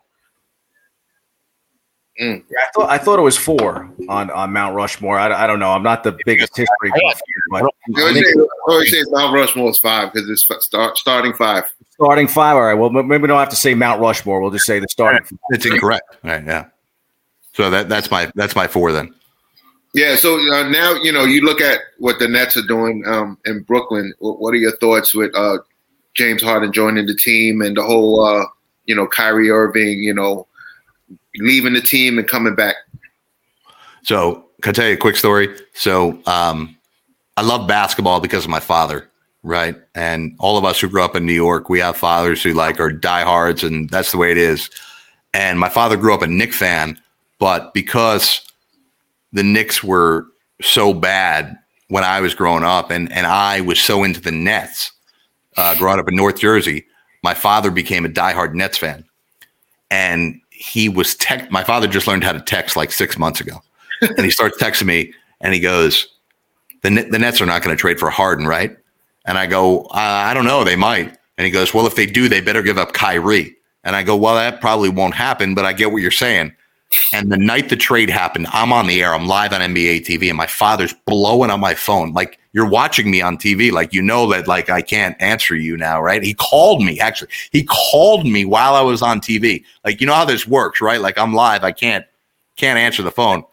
Mm. 2.21 2.43
Yeah, 2.51 2.59
I 2.59 2.71
thought 2.75 2.91
I 2.91 2.99
thought 2.99 3.19
it 3.19 3.23
was 3.23 3.37
four 3.37 3.91
on, 4.09 4.31
on 4.31 4.51
Mount 4.51 4.75
Rushmore. 4.75 5.19
I, 5.19 5.45
I 5.45 5.47
don't 5.47 5.59
know. 5.59 5.73
I'm 5.73 5.83
not 5.83 6.03
the 6.03 6.19
biggest 6.25 6.57
history 6.57 6.91
buff, 7.03 7.21
but 7.51 7.65
I 7.95 8.33
always 8.69 8.91
say 8.91 9.03
Mount 9.09 9.35
Rushmore 9.35 9.69
is 9.69 9.79
five 9.79 10.15
because 10.15 10.29
it's 10.31 10.49
start, 10.65 10.97
starting 10.97 11.35
five. 11.35 11.65
Starting 11.91 12.27
five. 12.27 12.57
All 12.57 12.63
right. 12.63 12.75
Well, 12.75 12.89
maybe 12.89 13.23
we 13.23 13.29
don't 13.29 13.39
have 13.39 13.51
to 13.51 13.57
say 13.57 13.75
Mount 13.75 14.01
Rushmore. 14.01 14.41
We'll 14.41 14.51
just 14.51 14.65
say 14.65 14.79
the 14.79 14.89
starting. 14.89 15.27
It's 15.51 15.67
incorrect. 15.67 16.17
Right. 16.25 16.43
Yeah. 16.43 16.67
So 17.53 17.69
that 17.71 17.91
that's 17.91 18.11
my 18.11 18.33
that's 18.35 18.57
my 18.57 18.67
four 18.67 18.93
then. 18.93 19.15
Yeah. 19.93 20.17
So 20.17 20.37
uh, 20.55 20.69
now 20.71 20.95
you 20.95 21.13
know 21.13 21.25
you 21.25 21.43
look 21.43 21.61
at 21.61 21.81
what 21.99 22.19
the 22.19 22.29
Nets 22.29 22.57
are 22.57 22.67
doing 22.67 23.05
um, 23.07 23.37
in 23.45 23.63
Brooklyn. 23.63 24.15
What 24.21 24.55
are 24.55 24.59
your 24.59 24.77
thoughts 24.79 25.15
with 25.15 25.35
uh, 25.35 25.59
James 26.15 26.43
Harden 26.43 26.73
joining 26.73 27.07
the 27.07 27.15
team 27.15 27.61
and 27.61 27.77
the 27.77 27.83
whole 27.83 28.25
uh, 28.25 28.47
you 28.87 28.95
know 28.95 29.07
Kyrie 29.07 29.51
Irving 29.51 30.01
you 30.01 30.15
know 30.15 30.47
leaving 31.37 31.75
the 31.75 31.81
team 31.81 32.19
and 32.19 32.29
coming 32.29 32.55
back? 32.55 32.77
So 34.03 34.45
can 34.63 34.71
I 34.71 34.73
tell 34.73 34.87
you 34.87 34.95
a 34.95 34.99
quick 34.99 35.17
story? 35.17 35.57
So 35.75 36.21
um, 36.27 36.77
I 37.37 37.43
love 37.43 37.69
basketball 37.69 38.21
because 38.21 38.45
of 38.45 38.51
my 38.51 38.61
father 38.61 39.11
right? 39.47 39.77
And 39.95 40.35
all 40.41 40.59
of 40.59 40.65
us 40.65 40.81
who 40.81 40.89
grew 40.89 41.05
up 41.05 41.15
in 41.15 41.25
New 41.25 41.33
York, 41.33 41.69
we 41.69 41.79
have 41.79 41.97
fathers 41.97 42.43
who 42.43 42.53
like 42.53 42.81
are 42.81 42.91
diehards, 42.91 43.63
and 43.63 43.89
that's 43.89 44.11
the 44.11 44.19
way 44.19 44.33
it 44.33 44.37
is. 44.37 44.69
And 45.33 45.59
my 45.59 45.69
father 45.69 45.97
grew 45.97 46.13
up 46.13 46.23
a 46.23 46.27
Knick 46.27 46.53
fan, 46.53 47.01
but 47.39 47.73
because 47.73 48.41
the 49.33 49.45
Knicks 49.45 49.85
were 49.85 50.27
so 50.61 50.93
bad 50.93 51.57
when 51.89 52.03
I 52.03 52.21
was 52.21 52.35
growing 52.35 52.65
up, 52.65 52.91
and 52.91 53.11
and 53.13 53.25
I 53.27 53.61
was 53.61 53.81
so 53.81 54.03
into 54.03 54.21
the 54.21 54.33
Nets, 54.33 54.91
uh, 55.57 55.77
growing 55.77 56.01
up 56.01 56.09
in 56.09 56.17
North 56.17 56.41
Jersey, 56.41 56.85
my 57.23 57.35
father 57.35 57.71
became 57.71 58.05
a 58.05 58.09
diehard 58.09 58.55
Nets 58.55 58.79
fan, 58.79 59.05
and 59.93 60.41
he 60.57 60.89
was 60.89 61.15
tech. 61.15 61.51
My 61.51 61.63
father 61.63 61.87
just 61.87 62.07
learned 62.07 62.25
how 62.25 62.33
to 62.33 62.41
text 62.41 62.77
like 62.77 62.91
six 62.91 63.19
months 63.19 63.41
ago, 63.41 63.63
and 64.01 64.21
he 64.21 64.31
starts 64.31 64.57
texting 64.57 64.87
me, 64.87 65.13
and 65.41 65.53
he 65.53 65.61
goes, 65.61 66.09
"the 66.83 66.91
The 67.11 67.19
Nets 67.19 67.41
are 67.41 67.47
not 67.47 67.63
going 67.63 67.77
to 67.77 67.81
trade 67.81 68.01
for 68.01 68.09
Harden, 68.09 68.47
right?" 68.47 68.77
And 69.27 69.37
I 69.37 69.47
go, 69.47 69.83
uh, 69.83 70.25
"I 70.29 70.33
don't 70.33 70.47
know, 70.47 70.65
they 70.65 70.77
might." 70.77 71.17
And 71.37 71.45
he 71.45 71.51
goes, 71.51 71.75
"Well, 71.75 71.87
if 71.87 71.95
they 71.95 72.07
do, 72.07 72.29
they 72.29 72.41
better 72.41 72.63
give 72.63 72.79
up 72.79 72.95
Kyrie." 72.95 73.55
And 73.85 73.95
I 73.95 74.03
go, 74.03 74.17
"Well, 74.17 74.35
that 74.35 74.61
probably 74.63 74.89
won't 74.89 75.15
happen, 75.15 75.55
but 75.55 75.67
I 75.67 75.73
get 75.75 75.93
what 75.93 76.03
you're 76.03 76.11
saying." 76.11 76.53
And 77.13 77.31
the 77.31 77.37
night 77.37 77.69
the 77.69 77.77
trade 77.77 78.11
happened, 78.11 78.47
I'm 78.53 78.73
on 78.73 78.87
the 78.87 79.03
air. 79.03 79.13
I'm 79.13 79.27
live 79.27 79.53
on 79.53 79.61
NBA 79.61 80.07
TV, 80.07 80.29
and 80.29 80.37
my 80.37 80.47
father's 80.47 80.95
blowing 81.07 81.51
on 81.51 81.61
my 81.61 81.75
phone. 81.75 82.13
Like 82.13 82.39
you're 82.53 82.69
watching 82.69 83.11
me 83.11 83.21
on 83.21 83.37
TV. 83.37 83.73
Like 83.73 83.93
you 83.93 84.03
know 84.03 84.31
that 84.31 84.47
like 84.47 84.71
I 84.71 84.83
can't 84.83 85.21
answer 85.21 85.55
you 85.55 85.77
now, 85.77 86.01
right? 86.01 86.23
He 86.23 86.35
called 86.35 86.83
me 86.83 87.01
actually. 87.01 87.29
He 87.51 87.65
called 87.65 88.27
me 88.27 88.45
while 88.45 88.75
I 88.75 88.83
was 88.83 89.03
on 89.03 89.21
TV. 89.21 89.65
Like 89.85 90.01
you 90.01 90.07
know 90.07 90.15
how 90.15 90.25
this 90.25 90.47
works, 90.47 90.81
right? 90.81 91.01
Like 91.01 91.19
I'm 91.19 91.35
live. 91.35 91.65
I 91.65 91.73
can't 91.73 92.07
can't 92.57 92.79
answer 92.79 93.03
the 93.03 93.11
phone. 93.11 93.45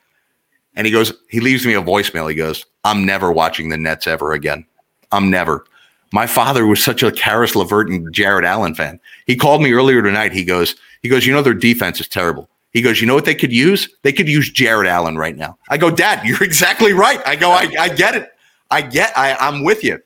And 0.75 0.87
he 0.87 0.93
goes, 0.93 1.13
he 1.29 1.39
leaves 1.39 1.65
me 1.65 1.73
a 1.73 1.81
voicemail. 1.81 2.29
He 2.29 2.35
goes, 2.35 2.65
I'm 2.83 3.05
never 3.05 3.31
watching 3.31 3.69
the 3.69 3.77
Nets 3.77 4.07
ever 4.07 4.33
again. 4.33 4.65
I'm 5.11 5.29
never. 5.29 5.65
My 6.11 6.27
father 6.27 6.65
was 6.65 6.83
such 6.83 7.03
a 7.03 7.11
Caris 7.11 7.55
LeVert 7.55 7.89
and 7.89 8.11
Jarrett 8.13 8.45
Allen 8.45 8.75
fan. 8.75 8.99
He 9.25 9.35
called 9.35 9.61
me 9.61 9.73
earlier 9.73 10.01
tonight. 10.01 10.31
He 10.31 10.43
goes, 10.43 10.75
he 11.01 11.09
goes, 11.09 11.25
you 11.25 11.33
know, 11.33 11.41
their 11.41 11.53
defense 11.53 11.99
is 11.99 12.07
terrible. 12.07 12.49
He 12.73 12.81
goes, 12.81 12.99
you 12.99 13.07
know 13.07 13.13
what 13.13 13.25
they 13.25 13.35
could 13.35 13.53
use? 13.53 13.87
They 14.01 14.11
could 14.11 14.27
use 14.27 14.49
Jarrett 14.49 14.87
Allen 14.87 15.15
right 15.15 15.37
now. 15.37 15.57
I 15.69 15.77
go, 15.77 15.91
Dad, 15.91 16.25
you're 16.25 16.43
exactly 16.43 16.93
right. 16.93 17.21
I 17.25 17.35
go, 17.35 17.51
I, 17.51 17.71
I 17.79 17.89
get 17.89 18.15
it. 18.15 18.29
I 18.71 18.81
get, 18.81 19.15
I, 19.15 19.35
I'm 19.35 19.63
with 19.63 19.83
you. 19.83 19.99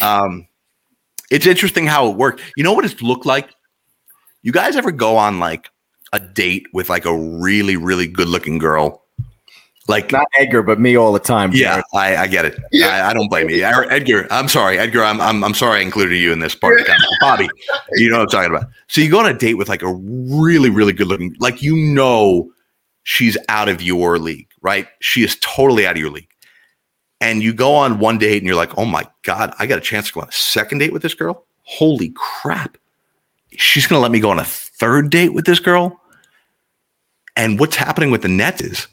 Um, 0.00 0.48
it's 1.30 1.46
interesting 1.46 1.86
how 1.86 2.10
it 2.10 2.16
worked. 2.16 2.42
You 2.56 2.64
know 2.64 2.72
what 2.72 2.84
it's 2.84 3.00
looked 3.00 3.24
like? 3.24 3.48
You 4.42 4.50
guys 4.50 4.76
ever 4.76 4.90
go 4.90 5.16
on 5.16 5.38
like 5.38 5.70
a 6.12 6.18
date 6.18 6.66
with 6.72 6.90
like 6.90 7.04
a 7.04 7.16
really, 7.16 7.76
really 7.76 8.08
good 8.08 8.28
looking 8.28 8.58
girl 8.58 9.01
like 9.88 10.12
not 10.12 10.26
Edgar, 10.38 10.62
but 10.62 10.78
me 10.78 10.96
all 10.96 11.12
the 11.12 11.18
time. 11.18 11.50
Yeah, 11.52 11.82
I, 11.92 12.16
I, 12.16 12.26
get 12.26 12.44
it. 12.44 12.58
Yeah. 12.70 12.88
I, 12.88 13.10
I, 13.10 13.14
don't 13.14 13.28
blame 13.28 13.50
you, 13.50 13.64
Edgar. 13.64 14.26
I'm 14.30 14.48
sorry, 14.48 14.78
Edgar. 14.78 15.02
I'm, 15.02 15.20
I'm 15.20 15.42
I'm 15.42 15.54
sorry 15.54 15.80
I 15.80 15.82
included 15.82 16.16
you 16.16 16.32
in 16.32 16.38
this 16.38 16.54
part 16.54 16.78
of 16.78 16.86
the 16.86 16.92
conversation. 16.92 17.18
Bobby, 17.20 17.48
you 17.94 18.08
know 18.10 18.18
what 18.18 18.22
I'm 18.22 18.28
talking 18.28 18.54
about. 18.54 18.70
So 18.88 19.00
you 19.00 19.10
go 19.10 19.18
on 19.18 19.26
a 19.26 19.34
date 19.34 19.54
with 19.54 19.68
like 19.68 19.82
a 19.82 19.92
really 19.92 20.70
really 20.70 20.92
good 20.92 21.08
looking, 21.08 21.34
like 21.40 21.62
you 21.62 21.76
know, 21.76 22.52
she's 23.02 23.36
out 23.48 23.68
of 23.68 23.82
your 23.82 24.18
league, 24.18 24.48
right? 24.60 24.86
She 25.00 25.24
is 25.24 25.36
totally 25.40 25.86
out 25.86 25.96
of 25.96 25.98
your 26.00 26.10
league. 26.10 26.28
And 27.20 27.42
you 27.42 27.52
go 27.52 27.74
on 27.74 27.98
one 27.98 28.18
date 28.18 28.38
and 28.38 28.46
you're 28.46 28.56
like, 28.56 28.76
oh 28.78 28.84
my 28.84 29.06
god, 29.22 29.54
I 29.58 29.66
got 29.66 29.78
a 29.78 29.82
chance 29.82 30.08
to 30.08 30.12
go 30.12 30.20
on 30.20 30.28
a 30.28 30.32
second 30.32 30.78
date 30.78 30.92
with 30.92 31.02
this 31.02 31.14
girl. 31.14 31.44
Holy 31.64 32.12
crap, 32.14 32.76
she's 33.50 33.86
gonna 33.86 34.02
let 34.02 34.10
me 34.12 34.20
go 34.20 34.30
on 34.30 34.38
a 34.38 34.44
third 34.44 35.10
date 35.10 35.30
with 35.30 35.46
this 35.46 35.60
girl. 35.60 36.00
And 37.34 37.58
what's 37.58 37.76
happening 37.76 38.10
with 38.10 38.22
the 38.22 38.28
net 38.28 38.60
is 38.60 38.86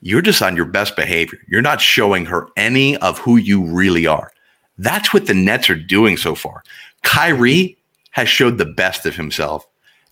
you're 0.00 0.22
just 0.22 0.42
on 0.42 0.56
your 0.56 0.64
best 0.64 0.96
behavior. 0.96 1.38
You're 1.48 1.62
not 1.62 1.80
showing 1.80 2.26
her 2.26 2.48
any 2.56 2.96
of 2.98 3.18
who 3.18 3.36
you 3.36 3.64
really 3.64 4.06
are. 4.06 4.30
That's 4.78 5.12
what 5.12 5.26
the 5.26 5.34
Nets 5.34 5.68
are 5.70 5.76
doing 5.76 6.16
so 6.16 6.34
far. 6.34 6.62
Kyrie 7.02 7.76
has 8.12 8.28
showed 8.28 8.58
the 8.58 8.66
best 8.66 9.06
of 9.06 9.16
himself. 9.16 9.66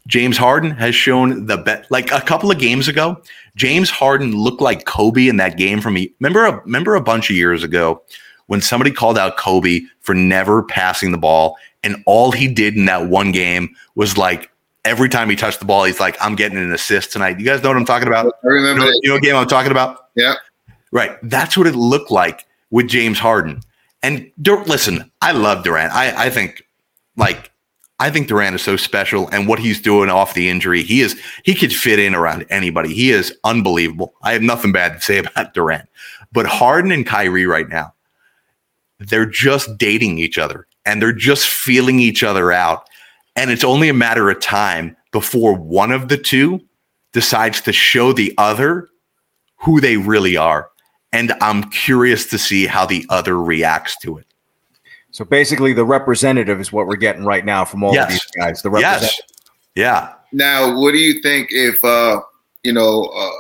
James 0.07 0.37
Harden 0.37 0.71
has 0.71 0.95
shown 0.95 1.47
the 1.47 1.57
best. 1.57 1.91
Like 1.91 2.13
a 2.13 2.21
couple 2.21 2.51
of 2.51 2.59
games 2.59 2.87
ago, 2.89 3.21
James 3.57 3.91
Harden 3.91 4.37
looked 4.37 4.61
like 4.61 4.85
Kobe 4.85 5.27
in 5.27 5.37
that 5.39 5.57
game 5.57 5.81
from 5.81 5.95
me. 5.95 6.13
Remember, 6.21 6.47
a, 6.47 6.61
remember 6.63 6.95
a 6.95 7.01
bunch 7.01 7.31
of 7.31 7.37
years 7.37 7.65
ago 7.65 8.03
when 8.47 8.61
somebody 8.61 8.93
called 8.93 9.19
out 9.19 9.37
Kobe 9.37 9.81
for 10.01 10.15
never 10.15 10.63
passing 10.63 11.11
the 11.11 11.19
ball, 11.19 11.57
and 11.83 12.03
all 12.07 12.31
he 12.31 12.47
did 12.47 12.77
in 12.77 12.85
that 12.85 13.09
one 13.09 13.33
game 13.33 13.75
was 13.97 14.17
like 14.17 14.51
every 14.87 15.09
time 15.09 15.29
he 15.29 15.37
touched 15.37 15.59
the 15.59 15.67
ball, 15.67 15.85
he's 15.85 16.01
like, 16.01 16.17
"I'm 16.21 16.35
getting 16.37 16.59
an 16.59 16.73
assist 16.73 17.13
tonight." 17.13 17.39
You 17.39 17.45
guys 17.45 17.63
know 17.63 17.69
what 17.69 17.77
I'm 17.77 17.85
talking 17.85 18.09
about? 18.09 18.33
I 18.45 18.47
remember. 18.47 18.85
You 18.85 18.91
know, 18.91 19.01
you 19.03 19.09
know 19.09 19.15
what 19.15 19.23
game 19.23 19.37
I'm 19.37 19.47
talking 19.47 19.73
about? 19.73 20.09
Yeah. 20.15 20.35
Right. 20.93 21.19
That's 21.23 21.57
what 21.57 21.67
it 21.67 21.75
looked 21.75 22.11
like 22.11 22.47
with 22.71 22.89
James 22.89 23.19
Harden. 23.19 23.61
And 24.03 24.31
listen, 24.39 25.11
I 25.21 25.33
love 25.33 25.65
Durant. 25.65 25.93
I, 25.93 26.27
I 26.27 26.31
think 26.31 26.67
like 27.17 27.51
I 27.99 28.11
think 28.11 28.29
Durant 28.29 28.55
is 28.55 28.63
so 28.63 28.77
special, 28.77 29.29
and 29.29 29.49
what 29.49 29.59
he's 29.59 29.81
doing 29.81 30.11
off 30.11 30.35
the 30.35 30.49
injury, 30.49 30.83
he 30.83 31.01
is 31.01 31.21
he 31.45 31.55
could 31.55 31.73
fit 31.73 31.99
in 31.99 32.15
around 32.15 32.47
anybody. 32.51 32.95
He 32.95 33.11
is 33.11 33.37
unbelievable. 33.45 34.15
I 34.23 34.33
have 34.33 34.43
nothing 34.43 34.73
bad 34.73 34.95
to 34.95 35.01
say 35.01 35.19
about 35.19 35.55
Durant, 35.55 35.89
but 36.33 36.47
Harden 36.47 36.93
and 36.93 37.07
Kyrie 37.07 37.47
right 37.47 37.69
now, 37.69 37.95
they're 38.99 39.27
just 39.27 39.77
dating 39.79 40.19
each 40.19 40.39
other 40.39 40.67
and 40.85 41.03
they're 41.03 41.13
just 41.13 41.49
feeling 41.49 41.99
each 41.99 42.23
other 42.23 42.53
out, 42.53 42.89
and 43.37 43.51
it's 43.51 43.65
only 43.65 43.89
a 43.89 43.95
matter 43.95 44.29
of 44.31 44.41
time 44.41 44.97
before 45.13 45.55
one 45.55 45.93
of 45.93 46.09
the 46.09 46.17
two 46.17 46.61
decides 47.13 47.61
to 47.63 47.73
show 47.73 48.13
the 48.13 48.35
other 48.39 48.89
who 49.57 49.81
they 49.81 49.97
really 49.97 50.37
are. 50.37 50.71
And 51.13 51.33
I'm 51.41 51.65
curious 51.71 52.27
to 52.27 52.39
see 52.39 52.67
how 52.67 52.85
the 52.85 53.07
other 53.09 53.41
reacts 53.41 53.97
to 54.03 54.19
it. 54.19 54.27
So 55.13 55.25
basically, 55.25 55.73
the 55.73 55.85
representative 55.85 56.61
is 56.61 56.73
what 56.73 56.87
we're 56.87 56.97
getting 56.97 57.25
right 57.25 57.45
now 57.45 57.65
from 57.65 57.83
all 57.83 57.95
Yes. 57.95 58.05
of 58.05 58.11
these 58.11 58.27
guys. 58.39 58.63
The 58.63 58.71
representative. 58.71 59.11
Yes. 59.15 59.21
Yeah. 59.75 60.13
Now, 60.33 60.79
what 60.79 60.93
do 60.93 60.99
you 60.99 61.23
think 61.23 61.49
if 61.53 61.83
uh, 61.83 62.21
you 62.65 62.73
know 62.73 63.05
uh, 63.05 63.31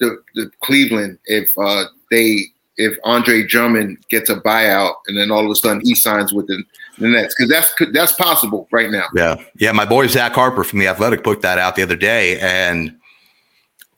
the 0.00 0.22
the 0.34 0.50
Cleveland 0.62 1.18
if 1.26 1.52
uh, 1.58 1.84
they 2.10 2.44
if 2.78 2.96
Andre 3.04 3.42
Drummond 3.46 3.98
gets 4.08 4.30
a 4.30 4.36
buyout 4.36 4.94
and 5.08 5.16
then 5.16 5.30
all 5.30 5.44
of 5.44 5.50
a 5.50 5.54
sudden 5.54 5.80
he 5.82 5.94
signs 5.94 6.32
with 6.32 6.46
the, 6.46 6.62
the 6.98 7.08
Nets 7.08 7.34
because 7.36 7.50
that's 7.50 7.92
that's 7.92 8.12
possible 8.12 8.68
right 8.70 8.90
now. 8.90 9.06
Yeah. 9.14 9.36
Yeah. 9.58 9.72
My 9.72 9.84
boy 9.84 10.06
Zach 10.06 10.32
Harper 10.32 10.64
from 10.64 10.78
the 10.78 10.88
Athletic 10.88 11.24
put 11.24 11.42
that 11.42 11.58
out 11.58 11.76
the 11.76 11.82
other 11.82 11.96
day. 11.96 12.38
And 12.40 12.96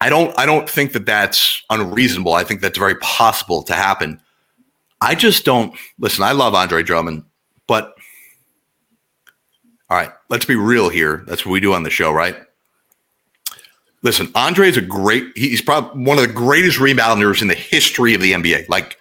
I 0.00 0.08
don't 0.08 0.36
I 0.38 0.46
don't 0.46 0.68
think 0.68 0.92
that 0.92 1.06
that's 1.06 1.62
unreasonable. 1.70 2.34
I 2.34 2.44
think 2.44 2.60
that's 2.60 2.78
very 2.78 2.96
possible 2.96 3.62
to 3.64 3.74
happen. 3.74 4.20
I 5.00 5.14
just 5.14 5.44
don't 5.44 5.74
listen, 5.98 6.24
I 6.24 6.32
love 6.32 6.54
Andre 6.54 6.82
Drummond, 6.82 7.24
but 7.66 7.94
all 9.90 9.96
right, 9.96 10.12
let's 10.28 10.44
be 10.44 10.56
real 10.56 10.88
here. 10.88 11.24
That's 11.26 11.46
what 11.46 11.52
we 11.52 11.60
do 11.60 11.72
on 11.72 11.82
the 11.82 11.90
show, 11.90 12.12
right? 12.12 12.36
Listen, 14.02 14.30
Andre 14.34 14.68
is 14.68 14.76
a 14.76 14.82
great, 14.82 15.26
he's 15.34 15.62
probably 15.62 16.04
one 16.04 16.18
of 16.18 16.26
the 16.26 16.32
greatest 16.32 16.78
rebounders 16.78 17.42
in 17.42 17.48
the 17.48 17.54
history 17.54 18.14
of 18.14 18.20
the 18.20 18.32
NBA. 18.32 18.68
Like, 18.68 18.98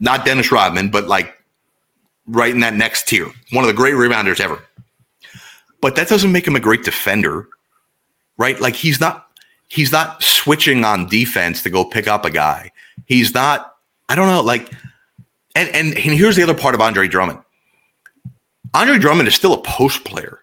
not 0.00 0.24
Dennis 0.24 0.50
Rodman, 0.50 0.90
but 0.90 1.06
like 1.06 1.34
right 2.30 2.52
in 2.52 2.60
that 2.60 2.74
next 2.74 3.08
tier. 3.08 3.26
One 3.52 3.64
of 3.64 3.68
the 3.68 3.74
great 3.74 3.94
rebounders 3.94 4.40
ever. 4.40 4.62
But 5.80 5.96
that 5.96 6.08
doesn't 6.08 6.32
make 6.32 6.46
him 6.46 6.56
a 6.56 6.60
great 6.60 6.84
defender, 6.84 7.48
right? 8.36 8.60
Like 8.60 8.74
he's 8.74 9.00
not 9.00 9.26
he's 9.68 9.92
not 9.92 10.22
switching 10.22 10.84
on 10.84 11.08
defense 11.08 11.62
to 11.62 11.70
go 11.70 11.84
pick 11.84 12.06
up 12.06 12.24
a 12.24 12.30
guy. 12.30 12.72
He's 13.06 13.34
not 13.34 13.74
I 14.08 14.14
don't 14.14 14.28
know 14.28 14.42
like 14.42 14.72
and 15.54 15.68
and, 15.70 15.94
and 15.94 16.14
here's 16.14 16.36
the 16.36 16.42
other 16.42 16.54
part 16.54 16.74
of 16.74 16.80
Andre 16.80 17.08
Drummond. 17.08 17.40
Andre 18.74 18.98
Drummond 18.98 19.28
is 19.28 19.34
still 19.34 19.54
a 19.54 19.62
post 19.62 20.04
player. 20.04 20.40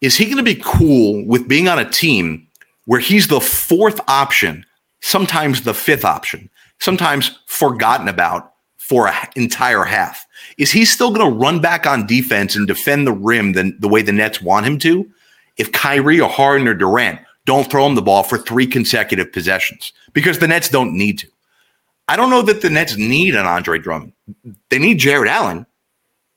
Is 0.00 0.16
he 0.16 0.26
going 0.26 0.36
to 0.36 0.42
be 0.44 0.60
cool 0.64 1.24
with 1.26 1.48
being 1.48 1.66
on 1.66 1.78
a 1.78 1.88
team 1.88 2.46
where 2.84 3.00
he's 3.00 3.26
the 3.26 3.40
fourth 3.40 4.00
option, 4.06 4.64
sometimes 5.00 5.62
the 5.62 5.74
fifth 5.74 6.04
option, 6.04 6.48
sometimes 6.78 7.40
forgotten 7.46 8.06
about 8.06 8.54
for 8.88 9.06
an 9.06 9.28
entire 9.36 9.84
half? 9.84 10.26
Is 10.56 10.72
he 10.72 10.86
still 10.86 11.12
going 11.12 11.30
to 11.30 11.38
run 11.38 11.60
back 11.60 11.86
on 11.86 12.06
defense 12.06 12.56
and 12.56 12.66
defend 12.66 13.06
the 13.06 13.12
rim 13.12 13.52
the, 13.52 13.76
the 13.78 13.88
way 13.88 14.00
the 14.00 14.12
Nets 14.12 14.40
want 14.40 14.66
him 14.66 14.78
to? 14.78 15.08
If 15.58 15.72
Kyrie 15.72 16.20
or 16.20 16.30
Harden 16.30 16.66
or 16.66 16.74
Durant 16.74 17.20
don't 17.44 17.70
throw 17.70 17.86
him 17.86 17.96
the 17.96 18.02
ball 18.02 18.22
for 18.22 18.38
three 18.38 18.66
consecutive 18.66 19.32
possessions 19.32 19.92
because 20.14 20.38
the 20.38 20.48
Nets 20.48 20.70
don't 20.70 20.94
need 20.94 21.18
to. 21.18 21.28
I 22.08 22.16
don't 22.16 22.30
know 22.30 22.42
that 22.42 22.62
the 22.62 22.70
Nets 22.70 22.96
need 22.96 23.34
an 23.34 23.44
Andre 23.44 23.78
Drummond. 23.78 24.14
They 24.70 24.78
need 24.78 24.98
Jarrett 24.98 25.30
Allen, 25.30 25.66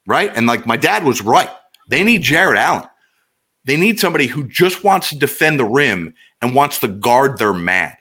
right? 0.06 0.30
And 0.36 0.46
like 0.46 0.66
my 0.66 0.76
dad 0.76 1.04
was 1.04 1.22
right. 1.22 1.50
They 1.88 2.04
need 2.04 2.22
Jarrett 2.22 2.58
Allen. 2.58 2.88
They 3.64 3.76
need 3.76 3.98
somebody 3.98 4.26
who 4.26 4.44
just 4.44 4.84
wants 4.84 5.08
to 5.08 5.18
defend 5.18 5.58
the 5.58 5.64
rim 5.64 6.14
and 6.42 6.54
wants 6.54 6.80
to 6.80 6.88
guard 6.88 7.38
their 7.38 7.54
man. 7.54 7.96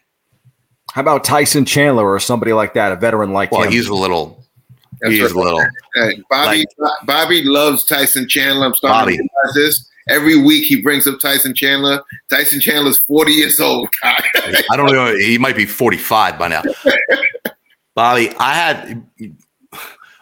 How 0.94 1.02
about 1.02 1.24
Tyson 1.24 1.66
Chandler 1.66 2.06
or 2.06 2.20
somebody 2.20 2.54
like 2.54 2.74
that, 2.74 2.92
a 2.92 2.96
veteran 2.96 3.32
like 3.32 3.52
Well, 3.52 3.64
him? 3.64 3.72
he's 3.72 3.88
a 3.88 3.94
little, 3.94 4.44
That's 5.02 5.14
he's 5.14 5.32
a 5.32 5.38
little. 5.40 5.64
Hey, 5.96 6.22
Bobby 6.30 6.66
Bobby 7.06 7.44
loves 7.44 7.86
Tyson 7.86 8.28
Chandler. 8.28 8.66
I'm 8.68 8.76
starting 8.76 9.00
Bobby. 9.00 9.18
to 9.18 9.24
realize 9.46 9.56
this. 9.56 9.88
Every 10.10 10.42
week 10.42 10.66
he 10.66 10.82
brings 10.82 11.08
up 11.08 11.20
Tyson 11.20 11.54
Chandler. 11.54 12.02
Tyson 12.30 12.60
Chandler's 12.60 13.00
40 13.00 13.32
years 13.32 13.60
old. 13.60 13.88
I 14.04 14.76
don't 14.76 14.92
know. 14.92 15.16
He 15.16 15.38
might 15.38 15.56
be 15.56 15.66
45 15.66 16.38
by 16.38 16.48
now. 16.50 16.64
Bobby, 17.96 18.34
I 18.38 18.54
had 18.54 19.04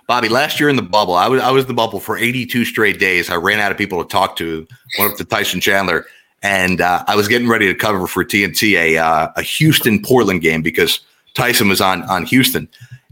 Bobby 0.07 0.27
last 0.29 0.59
year 0.59 0.69
in 0.69 0.75
the 0.75 0.81
bubble. 0.81 1.13
I 1.15 1.27
was 1.27 1.41
I 1.41 1.51
was 1.51 1.63
in 1.63 1.67
the 1.69 1.73
bubble 1.73 1.99
for 1.99 2.17
82 2.17 2.65
straight 2.65 2.99
days. 2.99 3.29
I 3.29 3.35
ran 3.35 3.59
out 3.59 3.71
of 3.71 3.77
people 3.77 4.03
to 4.03 4.07
talk 4.09 4.35
to. 4.37 4.67
Went 4.97 5.11
up 5.13 5.17
to 5.17 5.25
Tyson 5.25 5.61
Chandler, 5.61 6.05
and 6.41 6.81
uh, 6.81 7.03
I 7.07 7.15
was 7.15 7.27
getting 7.27 7.47
ready 7.47 7.67
to 7.67 7.75
cover 7.75 8.07
for 8.07 8.23
TNT 8.23 8.73
a 8.73 8.97
uh, 8.97 9.31
a 9.35 9.41
Houston 9.41 10.01
Portland 10.01 10.41
game 10.41 10.61
because 10.61 10.99
Tyson 11.33 11.67
was 11.67 11.81
on 11.81 12.03
on 12.03 12.25
Houston, 12.25 12.67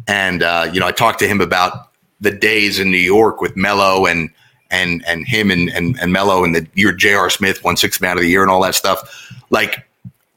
and 0.07 0.43
uh, 0.43 0.69
you 0.71 0.79
know 0.79 0.87
I 0.87 0.91
talked 0.91 1.19
to 1.19 1.27
him 1.27 1.41
about 1.41 1.91
the 2.21 2.31
days 2.31 2.79
in 2.79 2.89
New 2.89 2.97
York 2.97 3.41
with 3.41 3.55
Melo 3.55 4.05
and 4.05 4.29
and 4.71 5.03
and 5.07 5.27
him 5.27 5.51
and 5.51 5.69
and, 5.69 5.97
and 5.99 6.13
Melo 6.13 6.43
and 6.43 6.55
the 6.55 6.67
year 6.73 6.91
J.R. 6.91 7.29
Smith 7.29 7.63
won 7.63 7.77
six 7.77 7.99
man 7.99 8.17
of 8.17 8.23
the 8.23 8.29
year 8.29 8.41
and 8.41 8.51
all 8.51 8.61
that 8.61 8.75
stuff. 8.75 9.33
Like 9.49 9.85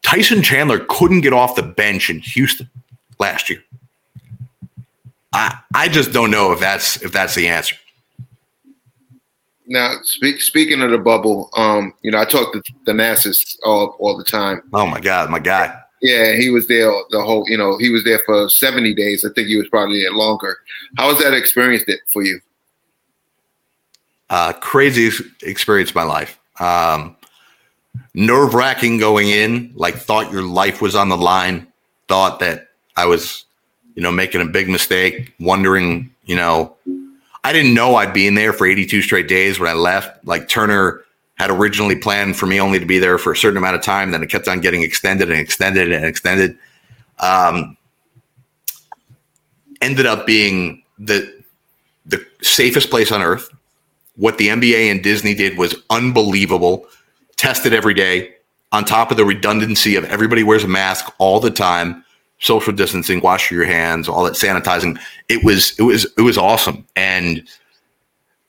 Tyson 0.03 0.42
Chandler 0.42 0.85
couldn't 0.88 1.20
get 1.20 1.33
off 1.33 1.57
the 1.57 1.62
bench 1.62 2.11
in 2.11 2.20
Houston 2.20 2.68
last 3.18 3.48
year. 3.48 3.62
I 5.33 5.59
I 5.74 5.88
just 5.88 6.12
don't 6.12 6.31
know 6.31 6.53
if 6.53 6.61
that's 6.61 7.00
if 7.03 7.12
that's 7.12 7.35
the 7.35 7.48
answer. 7.48 7.76
Now, 9.70 9.94
speak, 10.02 10.40
speaking 10.40 10.83
of 10.83 10.90
the 10.90 10.98
bubble, 10.98 11.48
um, 11.56 11.94
you 12.02 12.11
know, 12.11 12.18
I 12.18 12.24
talk 12.24 12.52
to 12.52 12.62
the 12.87 12.92
Nassus 12.92 13.56
all, 13.64 13.96
all 14.00 14.18
the 14.18 14.24
time. 14.24 14.62
Oh 14.72 14.85
my 14.85 14.98
God, 14.98 15.30
my 15.30 15.38
guy. 15.38 15.80
Yeah, 16.02 16.33
he 16.33 16.50
was 16.50 16.66
there 16.66 16.90
the 17.11 17.22
whole, 17.22 17.48
you 17.48 17.56
know, 17.56 17.78
he 17.78 17.88
was 17.88 18.02
there 18.02 18.18
for 18.26 18.48
70 18.48 18.94
days. 18.94 19.24
I 19.24 19.28
think 19.33 19.46
he 19.46 19.56
was 19.56 19.68
probably 19.68 20.02
there 20.02 20.12
longer. 20.12 20.59
How 20.96 21.06
was 21.06 21.22
that 21.22 21.35
experience 21.35 21.85
it 21.87 22.00
for 22.09 22.24
you? 22.24 22.40
Uh, 24.28 24.54
crazy 24.54 25.09
experience 25.42 25.94
my 25.94 26.02
life. 26.02 26.40
Um, 26.59 27.16
Nerve 28.12 28.54
wracking 28.54 28.98
going 28.98 29.28
in, 29.28 29.72
like 29.76 29.94
thought 29.94 30.33
your 30.33 30.42
life 30.42 30.83
was 30.83 30.96
on 30.96 31.11
the 31.11 31.16
line, 31.16 31.68
thought 32.09 32.40
that 32.40 32.70
I 32.96 33.06
was, 33.06 33.44
you 33.94 34.02
know, 34.02 34.11
making 34.11 34.40
a 34.40 34.46
big 34.46 34.68
mistake, 34.68 35.33
wondering, 35.38 36.12
you 36.24 36.35
know, 36.35 36.74
I 37.42 37.53
didn't 37.53 37.74
know 37.74 37.96
I'd 37.96 38.12
be 38.12 38.26
in 38.26 38.35
there 38.35 38.53
for 38.53 38.66
82 38.66 39.03
straight 39.03 39.29
days 39.29 39.59
when 39.59 39.68
I 39.68 39.72
left. 39.72 40.24
Like 40.26 40.48
Turner 40.48 41.03
had 41.37 41.50
originally 41.50 41.96
planned 41.96 42.37
for 42.37 42.46
me 42.46 42.61
only 42.61 42.79
to 42.79 42.85
be 42.85 42.98
there 42.98 43.16
for 43.16 43.33
a 43.33 43.37
certain 43.37 43.57
amount 43.57 43.76
of 43.76 43.83
time. 43.83 44.11
Then 44.11 44.22
it 44.22 44.29
kept 44.29 44.46
on 44.46 44.61
getting 44.61 44.83
extended 44.83 45.31
and 45.31 45.40
extended 45.40 45.90
and 45.90 46.05
extended. 46.05 46.59
Um, 47.18 47.76
ended 49.81 50.07
up 50.07 50.26
being 50.26 50.83
the 50.98 51.42
the 52.07 52.24
safest 52.42 52.90
place 52.90 53.11
on 53.11 53.22
earth. 53.22 53.48
What 54.16 54.37
the 54.37 54.48
NBA 54.48 54.90
and 54.90 55.03
Disney 55.03 55.35
did 55.35 55.57
was 55.57 55.74
unbelievable. 55.88 56.87
Tested 57.37 57.72
every 57.72 57.94
day, 57.94 58.35
on 58.72 58.85
top 58.85 59.11
of 59.11 59.16
the 59.16 59.24
redundancy 59.24 59.96
of 59.96 60.05
everybody 60.05 60.42
wears 60.42 60.64
a 60.64 60.68
mask 60.68 61.07
all 61.18 61.40
the 61.40 61.50
time, 61.50 62.05
social 62.40 62.72
distancing, 62.72 63.20
wash 63.20 63.50
your 63.50 63.64
hands, 63.64 64.09
all 64.09 64.24
that 64.24 64.35
sanitizing. 64.35 64.98
It 65.29 65.44
was 65.44 65.79
it 65.79 65.83
was 65.83 66.07
it 66.16 66.22
was 66.22 66.37
awesome. 66.37 66.87
And 66.96 67.46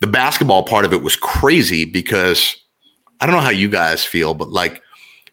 the 0.00 0.06
basketball 0.06 0.64
part 0.64 0.84
of 0.84 0.92
it 0.92 1.02
was 1.02 1.14
crazy 1.14 1.84
because 1.84 2.56
I 3.20 3.26
don't 3.26 3.36
know 3.36 3.40
how 3.40 3.50
you 3.50 3.68
guys 3.68 4.04
feel, 4.04 4.34
but 4.34 4.48
like 4.50 4.82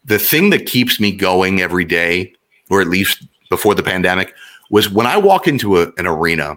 the 0.05 0.19
thing 0.19 0.51
that 0.51 0.65
keeps 0.65 0.99
me 0.99 1.11
going 1.11 1.61
every 1.61 1.85
day, 1.85 2.33
or 2.69 2.81
at 2.81 2.87
least 2.87 3.25
before 3.49 3.73
the 3.73 3.83
pandemic, 3.83 4.33
was 4.69 4.89
when 4.89 5.07
I 5.07 5.17
walk 5.17 5.47
into 5.47 5.81
a, 5.81 5.91
an 5.97 6.05
arena. 6.05 6.55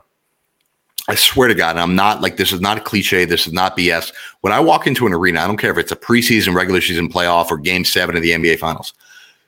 I 1.08 1.16
swear 1.16 1.48
to 1.48 1.54
God, 1.54 1.70
and 1.70 1.80
I'm 1.80 1.96
not 1.96 2.20
like 2.20 2.36
this 2.36 2.52
is 2.52 2.60
not 2.60 2.78
a 2.78 2.80
cliche. 2.80 3.24
This 3.24 3.48
is 3.48 3.52
not 3.52 3.76
BS. 3.76 4.12
When 4.42 4.52
I 4.52 4.60
walk 4.60 4.86
into 4.86 5.04
an 5.04 5.12
arena, 5.12 5.40
I 5.40 5.48
don't 5.48 5.56
care 5.56 5.72
if 5.72 5.78
it's 5.78 5.90
a 5.90 5.96
preseason, 5.96 6.54
regular 6.54 6.80
season 6.80 7.08
playoff, 7.08 7.50
or 7.50 7.58
game 7.58 7.84
seven 7.84 8.14
of 8.14 8.22
the 8.22 8.30
NBA 8.30 8.60
finals. 8.60 8.94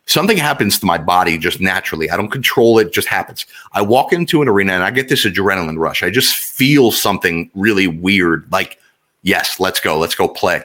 Something 0.07 0.37
happens 0.37 0.79
to 0.79 0.87
my 0.87 0.99
body 0.99 1.39
just 1.39 1.61
naturally. 1.61 2.11
I 2.11 2.17
don't 2.17 2.31
control 2.31 2.79
it, 2.79 2.89
it 2.89 2.93
just 2.93 3.09
happens. 3.09 3.47
I 3.73 3.83
walk 3.83 4.13
into 4.13 4.43
an 4.43 4.49
arena 4.49 4.75
and 4.75 4.85
I 4.85 4.91
get 4.91 5.09
this 5.09 5.25
adrenaline 5.25 5.79
rush. 5.79 6.03
I 6.03 6.11
just 6.11 6.35
feel 6.37 6.93
something 6.93 7.51
really 7.55 7.87
weird 7.87 8.51
like, 8.53 8.79
yes, 9.23 9.59
let's 9.59 9.81
go, 9.81 9.99
let's 9.99 10.15
go 10.15 10.29
play. 10.29 10.63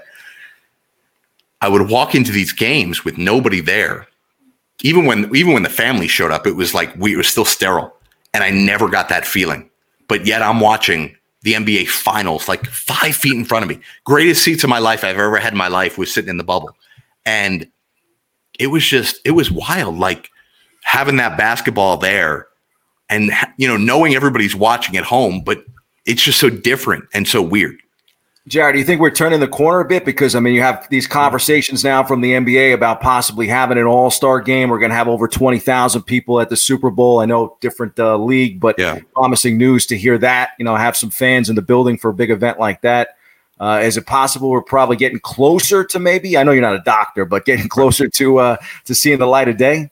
I 1.62 1.70
would 1.70 1.90
walk 1.90 2.16
into 2.16 2.32
these 2.32 2.52
games 2.52 3.04
with 3.04 3.18
nobody 3.18 3.62
there. 3.62 4.08
Even 4.82 5.06
when 5.06 5.34
even 5.36 5.54
when 5.54 5.64
the 5.64 5.70
family 5.70 6.08
showed 6.08 6.32
up, 6.32 6.48
it 6.48 6.56
was 6.56 6.74
like 6.74 6.96
we 6.96 7.14
it 7.14 7.18
was 7.18 7.28
still 7.28 7.46
sterile. 7.46 7.94
And 8.34 8.44
I 8.44 8.50
never 8.50 8.88
got 8.88 9.10
that 9.10 9.26
feeling. 9.26 9.70
But 10.08 10.26
yet 10.26 10.42
I'm 10.42 10.60
watching 10.60 11.16
the 11.42 11.54
NBA 11.54 11.88
finals 11.88 12.48
like 12.48 12.66
five 12.68 13.16
feet 13.16 13.36
in 13.36 13.46
front 13.46 13.64
of 13.64 13.70
me. 13.70 13.80
Greatest 14.04 14.44
seats 14.44 14.64
of 14.64 14.70
my 14.70 14.80
life 14.80 15.04
I've 15.04 15.18
ever 15.18 15.38
had 15.38 15.54
in 15.54 15.58
my 15.58 15.68
life 15.68 15.98
was 15.98 16.14
sitting 16.14 16.30
in 16.30 16.38
the 16.38 16.44
bubble. 16.44 16.76
And 17.26 17.68
it 18.60 18.68
was 18.68 18.86
just, 18.86 19.20
it 19.26 19.32
was 19.32 19.50
wild. 19.50 19.98
Like 19.98 20.30
having 20.84 21.16
that 21.18 21.38
basketball 21.38 21.98
there 21.98 22.48
and, 23.10 23.32
you 23.58 23.68
know, 23.68 23.78
knowing 23.78 24.14
everybody's 24.14 24.56
watching 24.56 24.98
at 24.98 25.04
home, 25.04 25.42
but 25.44 25.64
it's 26.06 26.22
just 26.22 26.40
so 26.40 26.50
different 26.50 27.06
and 27.14 27.28
so 27.28 27.42
weird. 27.42 27.78
Jared, 28.48 28.74
do 28.74 28.80
you 28.80 28.86
think 28.86 29.00
we're 29.00 29.12
turning 29.12 29.40
the 29.42 29.48
corner 29.48 29.80
a 29.80 29.86
bit? 29.86 30.04
Because 30.04 30.34
I 30.34 30.40
mean, 30.40 30.56
you 30.56 30.62
have 30.62 30.90
these 30.90 31.06
conversations 31.06 31.84
now 31.84 32.04
from 32.04 32.22
the 32.22 32.32
NBA 32.32 32.74
about 32.74 33.00
possibly 33.00 33.48
having 33.48 33.78
an 33.78 33.84
All 33.84 34.10
Star 34.10 34.42
game. 34.42 34.70
We're 34.70 34.80
going 34.80 34.90
to 34.90 34.96
have 34.96 35.08
over 35.08 35.28
twenty 35.28 35.60
thousand 35.60 36.04
people 36.04 36.42
at 36.42 36.50
the 36.50 36.58
Super 36.58 36.90
Bowl. 36.90 37.20
I 37.20 37.26
know 37.26 37.58
different 37.62 38.00
uh, 38.00 38.18
league, 38.18 38.60
but 38.60 38.76
yeah. 38.80 39.00
promising 39.14 39.60
news 39.60 39.86
to 39.88 39.98
hear 39.98 40.18
that. 40.18 40.52
You 40.58 40.66
know, 40.66 40.76
have 40.76 40.98
some 40.98 41.12
fans 41.12 41.50
in 41.50 41.56
the 41.56 41.62
building 41.62 41.96
for 41.96 42.10
a 42.10 42.14
big 42.14 42.32
event 42.32 42.60
like 42.60 42.82
that. 42.82 43.18
Uh, 43.60 43.82
is 43.84 43.98
it 43.98 44.06
possible 44.06 44.50
we're 44.50 44.62
probably 44.62 44.96
getting 44.96 45.20
closer 45.20 45.84
to 45.84 46.00
maybe? 46.00 46.38
I 46.38 46.44
know 46.44 46.52
you're 46.52 46.62
not 46.62 46.76
a 46.76 46.84
doctor, 46.84 47.26
but 47.26 47.46
getting 47.46 47.68
closer 47.70 48.08
to 48.08 48.40
uh, 48.40 48.58
to 48.86 48.96
seeing 48.96 49.20
the 49.20 49.28
light 49.28 49.50
of 49.50 49.58
day. 49.58 49.92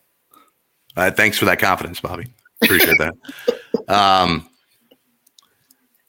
Uh, 0.96 1.12
thanks 1.12 1.38
for 1.38 1.46
that 1.46 1.60
confidence, 1.60 2.00
Bobby. 2.00 2.28
Appreciate 2.64 2.98
that. 3.00 3.14
Um, 3.90 4.50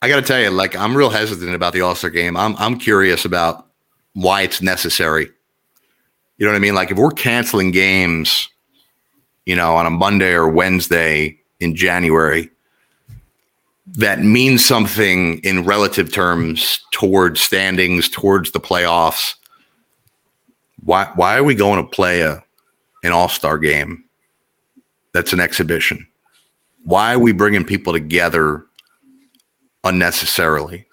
I 0.03 0.09
got 0.09 0.17
to 0.17 0.23
tell 0.23 0.41
you, 0.41 0.51
like 0.51 0.75
I'm 0.75 0.97
real 0.97 1.11
hesitant 1.11 1.55
about 1.55 1.73
the 1.73 1.81
All 1.81 1.95
Star 1.95 2.11
game. 2.11 2.37
I'm 2.37 2.57
I'm 2.57 2.77
curious 2.77 3.25
about 3.25 3.69
why 4.15 4.43
it's 4.43 4.61
necessary. 4.61 5.29
You 6.39 6.47
know 6.47 6.53
what 6.53 6.57
I 6.57 6.61
mean? 6.61 6.75
Like 6.75 6.91
if 6.91 6.99
we're 6.99 7.11
canceling 7.11 7.71
games, 7.71 8.49
you 9.47 9.55
know, 9.55 9.77
on 9.77 9.87
a 9.87 9.91
Monday 9.91 10.33
or 10.33 10.49
Wednesday 10.49 11.39
in 11.61 11.77
January, 11.77 12.51
that 13.97 14.21
means 14.21 14.65
something 14.65 15.39
in 15.41 15.65
relative 15.65 16.13
terms 16.13 16.81
towards 16.93 17.41
standings, 17.41 18.09
towards 18.09 18.53
the 18.53 18.61
playoffs. 18.61 19.35
Why 20.85 21.11
why 21.15 21.37
are 21.37 21.45
we 21.45 21.55
going 21.55 21.83
to 21.83 21.89
play 21.89 22.21
a 22.23 22.43
an 23.03 23.13
All 23.13 23.29
Star 23.29 23.59
game? 23.59 24.05
That's 25.13 25.33
an 25.33 25.41
exhibition. 25.41 26.07
Why 26.85 27.15
are 27.15 27.19
we 27.19 27.33
bringing 27.33 27.65
people 27.65 27.93
together 27.93 28.65
unnecessarily. 29.85 30.87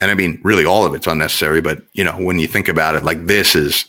And 0.00 0.10
I 0.10 0.14
mean, 0.14 0.40
really, 0.42 0.64
all 0.64 0.84
of 0.84 0.94
it's 0.94 1.06
unnecessary. 1.06 1.60
But 1.60 1.82
you 1.92 2.04
know, 2.04 2.16
when 2.18 2.38
you 2.38 2.46
think 2.46 2.68
about 2.68 2.94
it, 2.94 3.04
like 3.04 3.26
this 3.26 3.54
is 3.54 3.86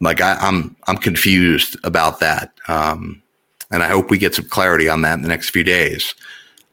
like 0.00 0.20
I, 0.20 0.32
am 0.32 0.38
I'm, 0.42 0.76
I'm 0.88 0.96
confused 0.98 1.76
about 1.84 2.20
that, 2.20 2.52
um, 2.68 3.22
and 3.70 3.82
I 3.82 3.88
hope 3.88 4.10
we 4.10 4.18
get 4.18 4.34
some 4.34 4.48
clarity 4.48 4.88
on 4.88 5.02
that 5.02 5.14
in 5.14 5.22
the 5.22 5.28
next 5.28 5.50
few 5.50 5.64
days. 5.64 6.14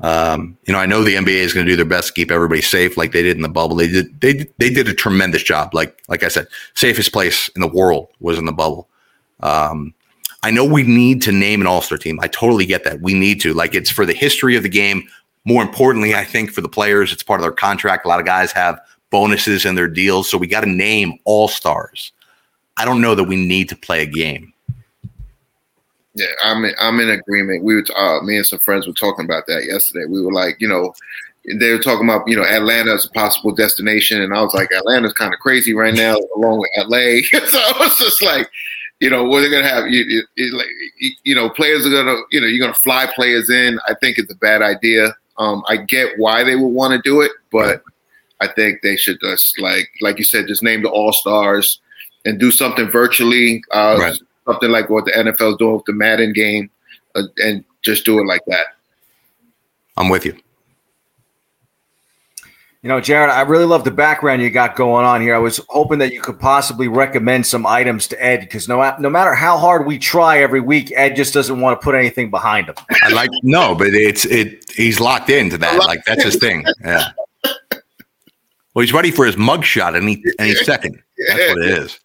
Um, 0.01 0.57
you 0.65 0.73
know, 0.73 0.79
I 0.79 0.87
know 0.87 1.03
the 1.03 1.15
NBA 1.15 1.27
is 1.27 1.53
going 1.53 1.65
to 1.65 1.71
do 1.71 1.75
their 1.75 1.85
best 1.85 2.07
to 2.07 2.13
keep 2.13 2.31
everybody 2.31 2.61
safe, 2.61 2.97
like 2.97 3.11
they 3.11 3.21
did 3.21 3.35
in 3.35 3.43
the 3.43 3.49
bubble. 3.49 3.75
They 3.75 3.87
did 3.87 4.19
they 4.19 4.47
they 4.57 4.69
did 4.69 4.87
a 4.87 4.93
tremendous 4.93 5.43
job. 5.43 5.73
Like 5.73 6.01
like 6.07 6.23
I 6.23 6.27
said, 6.27 6.47
safest 6.73 7.13
place 7.13 7.49
in 7.55 7.61
the 7.61 7.67
world 7.67 8.09
was 8.19 8.37
in 8.37 8.45
the 8.45 8.51
bubble. 8.51 8.87
Um, 9.41 9.93
I 10.43 10.49
know 10.49 10.65
we 10.65 10.83
need 10.83 11.21
to 11.23 11.31
name 11.31 11.61
an 11.61 11.67
All 11.67 11.81
Star 11.81 11.97
team. 11.99 12.19
I 12.19 12.27
totally 12.27 12.65
get 12.65 12.83
that. 12.83 13.01
We 13.01 13.13
need 13.13 13.41
to. 13.41 13.53
Like 13.53 13.75
it's 13.75 13.91
for 13.91 14.05
the 14.05 14.13
history 14.13 14.55
of 14.55 14.63
the 14.63 14.69
game. 14.69 15.07
More 15.45 15.63
importantly, 15.63 16.15
I 16.15 16.23
think 16.23 16.51
for 16.51 16.61
the 16.61 16.69
players, 16.69 17.11
it's 17.11 17.23
part 17.23 17.39
of 17.39 17.43
their 17.43 17.51
contract. 17.51 18.05
A 18.05 18.07
lot 18.07 18.19
of 18.19 18.25
guys 18.25 18.51
have 18.51 18.79
bonuses 19.11 19.65
in 19.65 19.75
their 19.75 19.87
deals. 19.87 20.29
So 20.29 20.37
we 20.37 20.47
got 20.47 20.61
to 20.61 20.69
name 20.69 21.19
all 21.25 21.47
stars. 21.47 22.11
I 22.77 22.85
don't 22.85 23.01
know 23.01 23.15
that 23.15 23.25
we 23.25 23.35
need 23.35 23.69
to 23.69 23.75
play 23.75 24.01
a 24.01 24.05
game. 24.05 24.50
Yeah, 26.13 26.27
I'm 26.43 26.65
in, 26.65 26.73
I'm 26.79 26.99
in 26.99 27.09
agreement. 27.09 27.63
We 27.63 27.75
were 27.75 27.85
uh, 27.95 28.21
me 28.21 28.37
and 28.37 28.45
some 28.45 28.59
friends 28.59 28.85
were 28.85 28.93
talking 28.93 29.25
about 29.25 29.47
that 29.47 29.65
yesterday. 29.65 30.05
We 30.05 30.21
were 30.21 30.33
like, 30.33 30.59
you 30.59 30.67
know, 30.67 30.93
they 31.59 31.71
were 31.71 31.79
talking 31.79 32.07
about 32.07 32.27
you 32.27 32.35
know 32.35 32.43
Atlanta 32.43 32.93
as 32.93 33.05
a 33.05 33.09
possible 33.09 33.53
destination, 33.53 34.21
and 34.21 34.33
I 34.33 34.41
was 34.41 34.53
like, 34.53 34.69
Atlanta's 34.73 35.13
kind 35.13 35.33
of 35.33 35.39
crazy 35.39 35.73
right 35.73 35.93
now, 35.93 36.17
along 36.35 36.59
with 36.59 36.69
LA. 36.77 37.21
so 37.47 37.57
I 37.57 37.73
was 37.79 37.97
just 37.97 38.21
like, 38.21 38.49
you 38.99 39.09
know, 39.09 39.23
what 39.23 39.41
they're 39.41 39.49
gonna 39.49 39.67
have, 39.67 39.87
you, 39.87 40.27
you, 40.35 41.13
you 41.23 41.33
know, 41.33 41.49
players 41.49 41.85
are 41.85 41.89
gonna, 41.89 42.19
you 42.29 42.41
know, 42.41 42.47
you're 42.47 42.65
gonna 42.65 42.73
fly 42.73 43.07
players 43.15 43.49
in. 43.49 43.79
I 43.87 43.95
think 43.95 44.17
it's 44.17 44.31
a 44.31 44.37
bad 44.37 44.61
idea. 44.61 45.15
Um, 45.37 45.63
I 45.67 45.77
get 45.77 46.19
why 46.19 46.43
they 46.43 46.55
would 46.55 46.67
want 46.67 46.93
to 46.93 47.09
do 47.09 47.21
it, 47.21 47.31
but 47.51 47.83
I 48.41 48.47
think 48.47 48.81
they 48.81 48.97
should 48.97 49.19
just 49.21 49.59
like 49.59 49.89
like 50.01 50.17
you 50.17 50.25
said, 50.25 50.47
just 50.47 50.61
name 50.61 50.83
the 50.83 50.89
all 50.89 51.13
stars 51.13 51.79
and 52.25 52.39
do 52.39 52.51
something 52.51 52.87
virtually, 52.89 53.63
uh, 53.71 53.97
right. 53.99 54.19
Something 54.51 54.69
like 54.69 54.89
what 54.89 55.05
the 55.05 55.11
NFL 55.11 55.51
is 55.51 55.57
doing 55.57 55.75
with 55.75 55.85
the 55.85 55.93
Madden 55.93 56.33
game, 56.33 56.69
uh, 57.15 57.23
and 57.37 57.63
just 57.81 58.05
do 58.05 58.19
it 58.19 58.25
like 58.25 58.41
that. 58.47 58.67
I'm 59.97 60.09
with 60.09 60.25
you. 60.25 60.37
You 62.83 62.87
know, 62.87 62.99
Jared, 62.99 63.29
I 63.29 63.41
really 63.41 63.65
love 63.65 63.83
the 63.83 63.91
background 63.91 64.41
you 64.41 64.49
got 64.49 64.75
going 64.75 65.05
on 65.05 65.21
here. 65.21 65.35
I 65.35 65.37
was 65.37 65.59
hoping 65.69 65.99
that 65.99 66.11
you 66.11 66.19
could 66.19 66.39
possibly 66.39 66.87
recommend 66.87 67.45
some 67.45 67.67
items 67.67 68.07
to 68.07 68.23
Ed 68.23 68.39
because 68.39 68.67
no, 68.67 68.95
no 68.97 69.07
matter 69.07 69.35
how 69.35 69.57
hard 69.59 69.85
we 69.85 69.99
try 69.99 70.39
every 70.39 70.61
week, 70.61 70.91
Ed 70.95 71.15
just 71.15 71.31
doesn't 71.31 71.61
want 71.61 71.79
to 71.79 71.83
put 71.83 71.93
anything 71.93 72.31
behind 72.31 72.69
him. 72.69 72.75
I 73.03 73.09
like 73.09 73.29
no, 73.43 73.75
but 73.75 73.89
it's 73.89 74.25
it. 74.25 74.65
He's 74.75 74.99
locked 74.99 75.29
into 75.29 75.59
that. 75.59 75.77
Like 75.77 76.03
that's 76.05 76.23
his 76.23 76.37
thing. 76.37 76.65
Yeah. 76.83 77.09
Well, 78.73 78.81
he's 78.81 78.93
ready 78.93 79.11
for 79.11 79.27
his 79.27 79.35
mugshot 79.35 79.95
any 79.95 80.23
any 80.39 80.55
second. 80.55 80.99
That's 81.27 81.49
what 81.49 81.59
it 81.59 81.77
is. 81.77 81.99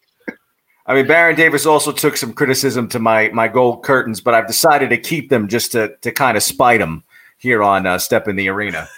I 0.88 0.94
mean, 0.94 1.06
Baron 1.06 1.34
Davis 1.34 1.66
also 1.66 1.90
took 1.90 2.16
some 2.16 2.32
criticism 2.32 2.88
to 2.88 2.98
my 2.98 3.28
my 3.30 3.48
gold 3.48 3.82
curtains, 3.82 4.20
but 4.20 4.34
I've 4.34 4.46
decided 4.46 4.90
to 4.90 4.96
keep 4.96 5.30
them 5.30 5.48
just 5.48 5.72
to 5.72 5.96
to 6.02 6.12
kind 6.12 6.36
of 6.36 6.42
spite 6.42 6.80
him 6.80 7.02
here 7.38 7.62
on 7.62 7.86
uh, 7.86 7.98
Step 7.98 8.28
in 8.28 8.36
the 8.36 8.48
Arena. 8.48 8.88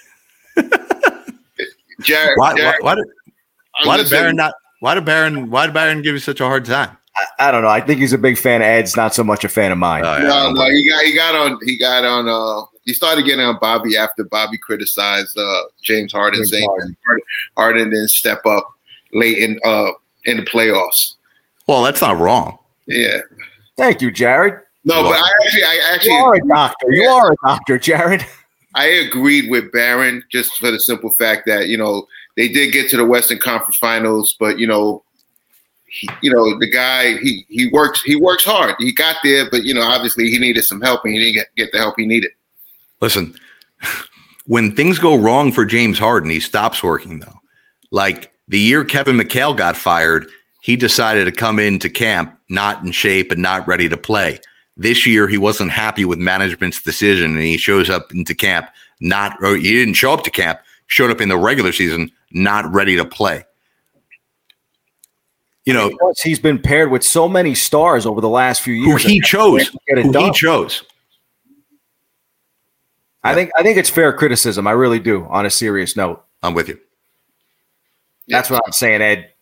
Jared, 2.01 2.39
why, 2.39 2.55
Jared, 2.57 2.77
why, 2.81 2.95
why, 2.95 2.95
did, 2.95 3.05
why 3.85 3.97
did 3.97 4.11
Baron 4.11 4.37
not? 4.37 4.55
Why 4.81 4.95
did 4.95 5.05
Baron? 5.05 5.51
Why 5.51 5.67
did 5.67 5.75
Baron 5.75 6.03
give 6.03 6.15
you 6.15 6.21
such 6.21 6.41
a 6.41 6.45
hard 6.45 6.65
time? 6.65 6.97
I, 7.17 7.49
I, 7.49 7.51
don't 7.51 7.63
know. 7.63 7.69
I 7.69 7.81
think 7.81 8.01
he's 8.01 8.13
a 8.13 8.19
big 8.19 8.39
fan 8.39 8.61
of 8.61 8.67
Ed's, 8.67 8.97
not 8.97 9.15
so 9.15 9.25
much 9.25 9.43
a 9.43 9.49
fan 9.49 9.73
of 9.73 9.79
mine. 9.79 10.05
Oh, 10.05 10.17
yeah. 10.19 10.29
No, 10.29 10.53
no, 10.53 10.71
he 10.71 10.89
got 10.89 11.05
he 11.05 11.15
got 11.15 11.35
on 11.35 11.59
he 11.65 11.77
got 11.77 12.05
on 12.05 12.29
uh 12.29 12.65
he 12.85 12.93
started 12.93 13.25
getting 13.25 13.45
on 13.45 13.59
Bobby 13.61 13.97
after 13.97 14.25
Bobby 14.25 14.59
criticized 14.59 15.37
uh 15.37 15.63
James 15.83 16.13
Harden 16.13 16.41
James 16.41 16.51
saying 16.51 16.69
Harden. 16.69 17.25
Harden 17.57 17.91
didn't 17.91 18.11
step 18.11 18.45
up 18.47 18.69
late 19.13 19.39
in 19.39 19.59
uh 19.65 19.91
in 20.25 20.37
the 20.37 20.45
playoffs. 20.45 21.15
Well, 21.69 21.83
that's 21.83 22.01
not 22.01 22.19
wrong. 22.19 22.59
Yeah. 22.87 23.21
Thank 23.77 24.01
you, 24.01 24.11
Jared. 24.11 24.61
No, 24.85 25.03
but 25.03 25.13
I 25.13 25.31
actually 25.45 25.63
I 25.63 25.91
actually 25.93 26.15
You 26.15 26.19
are 26.19 26.35
a 26.35 26.49
doctor. 26.49 26.93
You 26.93 27.09
are 27.09 27.33
a 27.33 27.37
doctor, 27.45 27.79
Jared. 27.79 28.27
I 28.75 28.87
agreed 28.87 29.51
with 29.51 29.71
Baron 29.73 30.23
just 30.31 30.59
for 30.59 30.71
the 30.71 30.81
simple 30.81 31.11
fact 31.11 31.47
that 31.47 31.69
you 31.69 31.77
know 31.77 32.07
they 32.37 32.49
did 32.49 32.73
get 32.73 32.89
to 32.91 32.97
the 32.97 33.05
Western 33.05 33.39
Conference 33.39 33.77
Finals, 33.77 34.37
but 34.41 34.59
you 34.59 34.67
know, 34.67 35.03
he, 35.87 36.09
you 36.23 36.33
know 36.33 36.59
the 36.59 36.71
guy 36.71 37.19
he 37.19 37.45
he 37.49 37.69
works 37.69 38.03
he 38.03 38.17
works 38.17 38.45
hard. 38.45 38.77
He 38.79 38.93
got 38.93 39.17
there, 39.23 39.51
but 39.51 39.65
you 39.65 39.75
know 39.75 39.83
obviously 39.83 40.31
he 40.31 40.39
needed 40.39 40.65
some 40.65 40.81
help 40.81 41.03
and 41.05 41.13
he 41.13 41.21
didn't 41.21 41.35
get, 41.35 41.47
get 41.57 41.73
the 41.73 41.79
help 41.79 41.95
he 41.99 42.07
needed. 42.07 42.31
Listen, 43.01 43.35
when 44.47 44.75
things 44.75 44.99
go 44.99 45.17
wrong 45.17 45.53
for 45.53 45.67
James 45.67 45.99
Harden, 45.99 46.31
he 46.31 46.41
stops 46.41 46.83
working 46.83 47.21
though. 47.21 47.41
Like 47.91 48.33
the 48.49 48.59
year 48.59 48.85
Kevin 48.85 49.19
McHale 49.19 49.57
got 49.57 49.77
fired, 49.77 50.29
he 50.69 50.77
decided 50.77 51.25
to 51.25 51.33
come 51.33 51.59
into 51.59 51.89
camp 51.89 52.39
not 52.51 52.85
in 52.85 52.93
shape 52.93 53.33
and 53.33 53.41
not 53.41 53.67
ready 53.67 53.89
to 53.89 53.97
play. 53.97 54.39
This 54.77 55.07
year, 55.07 55.27
he 55.27 55.39
wasn't 55.39 55.71
happy 55.71 56.05
with 56.05 56.19
management's 56.19 56.83
decision, 56.83 57.31
and 57.31 57.41
he 57.41 57.57
shows 57.57 57.89
up 57.89 58.13
into 58.13 58.35
camp 58.35 58.69
not. 59.01 59.43
Or 59.43 59.57
he 59.57 59.63
didn't 59.63 59.95
show 59.95 60.13
up 60.13 60.25
to 60.25 60.31
camp. 60.31 60.61
Showed 60.87 61.11
up 61.11 61.23
in 61.23 61.31
the 61.31 61.39
regular 61.39 61.73
season 61.73 62.13
not 62.33 62.71
ready 62.71 62.97
to 62.97 63.07
play. 63.07 63.47
You 65.65 65.73
know, 65.73 65.89
because 65.89 66.21
he's 66.21 66.39
been 66.39 66.59
paired 66.59 66.91
with 66.91 67.03
so 67.03 67.31
many 67.31 67.55
stars 67.55 68.05
over 68.05 68.21
the 68.21 68.29
last 68.29 68.61
few 68.61 68.75
years. 68.75 69.03
Who 69.03 69.09
he 69.09 69.21
chose. 69.23 69.69
Who 69.69 70.13
done. 70.13 70.23
he 70.23 70.31
chose. 70.33 70.83
I 73.25 73.33
think 73.33 73.53
I 73.57 73.63
think 73.63 73.79
it's 73.79 73.89
fair 73.89 74.13
criticism. 74.13 74.67
I 74.67 74.73
really 74.73 74.99
do. 74.99 75.25
On 75.31 75.47
a 75.47 75.51
serious 75.51 75.97
note, 75.97 76.23
I'm 76.43 76.53
with 76.53 76.69
you. 76.69 76.79
That's 78.29 78.51
what 78.51 78.61
I'm 78.67 78.73
saying, 78.73 79.01
Ed. 79.01 79.33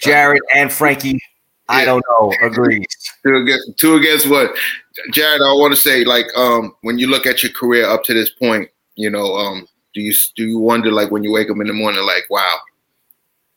Jared 0.00 0.42
and 0.54 0.72
Frankie 0.72 1.20
I 1.68 1.84
don't 1.84 2.04
know. 2.08 2.32
Agrees. 2.42 2.86
Two 3.24 3.36
against, 3.36 3.78
two 3.78 3.94
against 3.96 4.28
what? 4.28 4.54
Jared, 5.12 5.42
I 5.42 5.52
want 5.54 5.74
to 5.74 5.80
say, 5.80 6.04
like, 6.04 6.26
um, 6.36 6.74
when 6.82 6.98
you 6.98 7.08
look 7.08 7.26
at 7.26 7.42
your 7.42 7.52
career 7.52 7.88
up 7.88 8.04
to 8.04 8.14
this 8.14 8.30
point, 8.30 8.68
you 8.94 9.10
know, 9.10 9.34
um, 9.34 9.66
do 9.94 10.00
you 10.00 10.14
do 10.36 10.46
you 10.46 10.58
wonder, 10.58 10.92
like, 10.92 11.10
when 11.10 11.22
you 11.24 11.32
wake 11.32 11.50
up 11.50 11.56
in 11.60 11.66
the 11.66 11.72
morning, 11.72 12.04
like, 12.04 12.24
wow, 12.30 12.58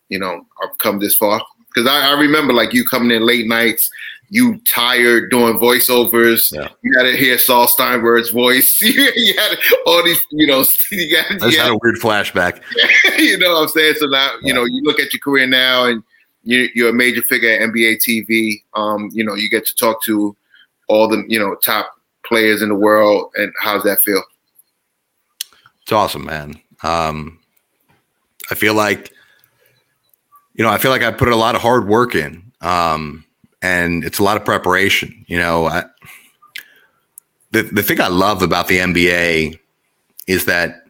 you 0.08 0.18
know, 0.18 0.44
I've 0.62 0.76
come 0.78 0.98
this 0.98 1.14
far? 1.14 1.40
Because 1.72 1.88
I, 1.88 2.08
I, 2.08 2.20
remember, 2.20 2.52
like, 2.52 2.74
you 2.74 2.84
coming 2.84 3.12
in 3.12 3.24
late 3.24 3.46
nights, 3.46 3.88
you 4.28 4.60
tired 4.68 5.30
doing 5.30 5.58
voiceovers. 5.58 6.52
Yeah. 6.52 6.68
You 6.82 6.92
got 6.92 7.04
to 7.04 7.16
hear 7.16 7.38
Saul 7.38 7.68
Steinberg's 7.68 8.30
voice. 8.30 8.80
you 8.82 9.34
had 9.38 9.56
all 9.86 10.04
these, 10.04 10.20
you 10.32 10.46
know, 10.46 10.64
you 10.90 11.14
got. 11.16 11.26
That's 11.38 11.56
had 11.56 11.70
a 11.70 11.78
weird 11.80 11.96
flashback. 11.96 12.60
you 13.18 13.38
know 13.38 13.54
what 13.54 13.62
I'm 13.62 13.68
saying? 13.68 13.94
So 13.98 14.06
now, 14.06 14.32
you 14.42 14.52
know, 14.52 14.64
you 14.64 14.82
look 14.82 14.98
at 14.98 15.12
your 15.12 15.20
career 15.20 15.46
now 15.46 15.86
and 15.86 16.02
you, 16.50 16.68
you're 16.74 16.90
a 16.90 16.92
major 16.92 17.22
figure 17.22 17.50
at 17.50 17.60
NBA 17.60 17.98
TV. 17.98 18.62
Um, 18.74 19.08
you 19.12 19.24
know, 19.24 19.34
you 19.34 19.48
get 19.48 19.64
to 19.66 19.74
talk 19.74 20.02
to 20.04 20.36
all 20.88 21.08
the 21.08 21.24
you 21.28 21.38
know 21.38 21.54
top 21.56 21.92
players 22.26 22.60
in 22.60 22.68
the 22.68 22.74
world, 22.74 23.30
and 23.36 23.52
how's 23.60 23.84
that 23.84 24.00
feel? 24.04 24.22
It's 25.82 25.92
awesome, 25.92 26.26
man. 26.26 26.60
Um, 26.82 27.38
I 28.50 28.56
feel 28.56 28.74
like, 28.74 29.12
you 30.54 30.64
know, 30.64 30.70
I 30.70 30.78
feel 30.78 30.90
like 30.90 31.02
I 31.02 31.12
put 31.12 31.28
a 31.28 31.36
lot 31.36 31.54
of 31.54 31.62
hard 31.62 31.86
work 31.86 32.16
in, 32.16 32.50
um, 32.60 33.24
and 33.62 34.04
it's 34.04 34.18
a 34.18 34.24
lot 34.24 34.36
of 34.36 34.44
preparation. 34.44 35.24
You 35.28 35.38
know, 35.38 35.66
I, 35.66 35.84
the 37.52 37.62
the 37.62 37.84
thing 37.84 38.00
I 38.00 38.08
love 38.08 38.42
about 38.42 38.66
the 38.66 38.78
NBA 38.78 39.56
is 40.26 40.46
that 40.46 40.86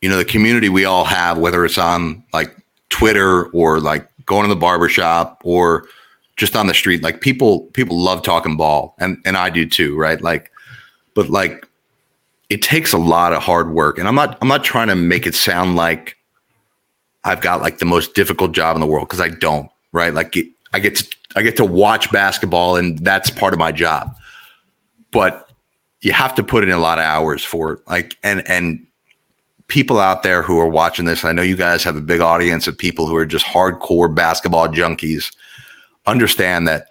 you 0.00 0.08
know 0.08 0.16
the 0.16 0.24
community 0.24 0.70
we 0.70 0.86
all 0.86 1.04
have, 1.04 1.36
whether 1.36 1.62
it's 1.66 1.76
on 1.76 2.24
like 2.32 2.56
Twitter 2.88 3.46
or 3.48 3.80
like 3.80 4.08
going 4.26 4.42
to 4.42 4.48
the 4.48 4.58
barbershop 4.58 5.40
or 5.44 5.86
just 6.36 6.56
on 6.56 6.66
the 6.66 6.74
street, 6.74 7.02
like 7.02 7.20
people 7.20 7.62
people 7.72 7.98
love 7.98 8.22
talking 8.22 8.56
ball, 8.56 8.94
and 8.98 9.18
and 9.24 9.36
I 9.36 9.50
do 9.50 9.66
too, 9.66 9.96
right? 9.96 10.20
Like, 10.20 10.50
but 11.14 11.30
like 11.30 11.66
it 12.50 12.62
takes 12.62 12.92
a 12.92 12.98
lot 12.98 13.32
of 13.32 13.42
hard 13.42 13.70
work, 13.70 13.98
and 13.98 14.08
I'm 14.08 14.14
not 14.14 14.38
I'm 14.40 14.48
not 14.48 14.64
trying 14.64 14.88
to 14.88 14.96
make 14.96 15.26
it 15.26 15.34
sound 15.34 15.76
like 15.76 16.16
I've 17.24 17.40
got 17.40 17.62
like 17.62 17.78
the 17.78 17.84
most 17.84 18.14
difficult 18.14 18.52
job 18.52 18.76
in 18.76 18.80
the 18.80 18.86
world 18.86 19.08
because 19.08 19.20
I 19.20 19.28
don't, 19.28 19.70
right? 19.92 20.12
Like 20.12 20.36
I 20.72 20.80
get 20.80 20.96
to 20.96 21.16
I 21.36 21.42
get 21.42 21.56
to 21.56 21.64
watch 21.64 22.10
basketball, 22.10 22.76
and 22.76 22.98
that's 22.98 23.30
part 23.30 23.52
of 23.52 23.58
my 23.58 23.72
job, 23.72 24.14
but 25.10 25.48
you 26.00 26.12
have 26.12 26.34
to 26.34 26.42
put 26.42 26.64
in 26.64 26.70
a 26.70 26.78
lot 26.78 26.98
of 26.98 27.04
hours 27.04 27.44
for 27.44 27.72
it, 27.74 27.80
like 27.86 28.16
and 28.22 28.46
and 28.48 28.86
people 29.68 29.98
out 29.98 30.22
there 30.22 30.42
who 30.42 30.58
are 30.58 30.68
watching 30.68 31.04
this, 31.04 31.24
I 31.24 31.32
know 31.32 31.42
you 31.42 31.56
guys 31.56 31.82
have 31.84 31.96
a 31.96 32.02
big 32.02 32.20
audience 32.20 32.66
of 32.66 32.76
people 32.76 33.06
who 33.06 33.16
are 33.16 33.26
just 33.26 33.46
hardcore 33.46 34.14
basketball 34.14 34.68
junkies. 34.68 35.34
Understand 36.06 36.68
that 36.68 36.88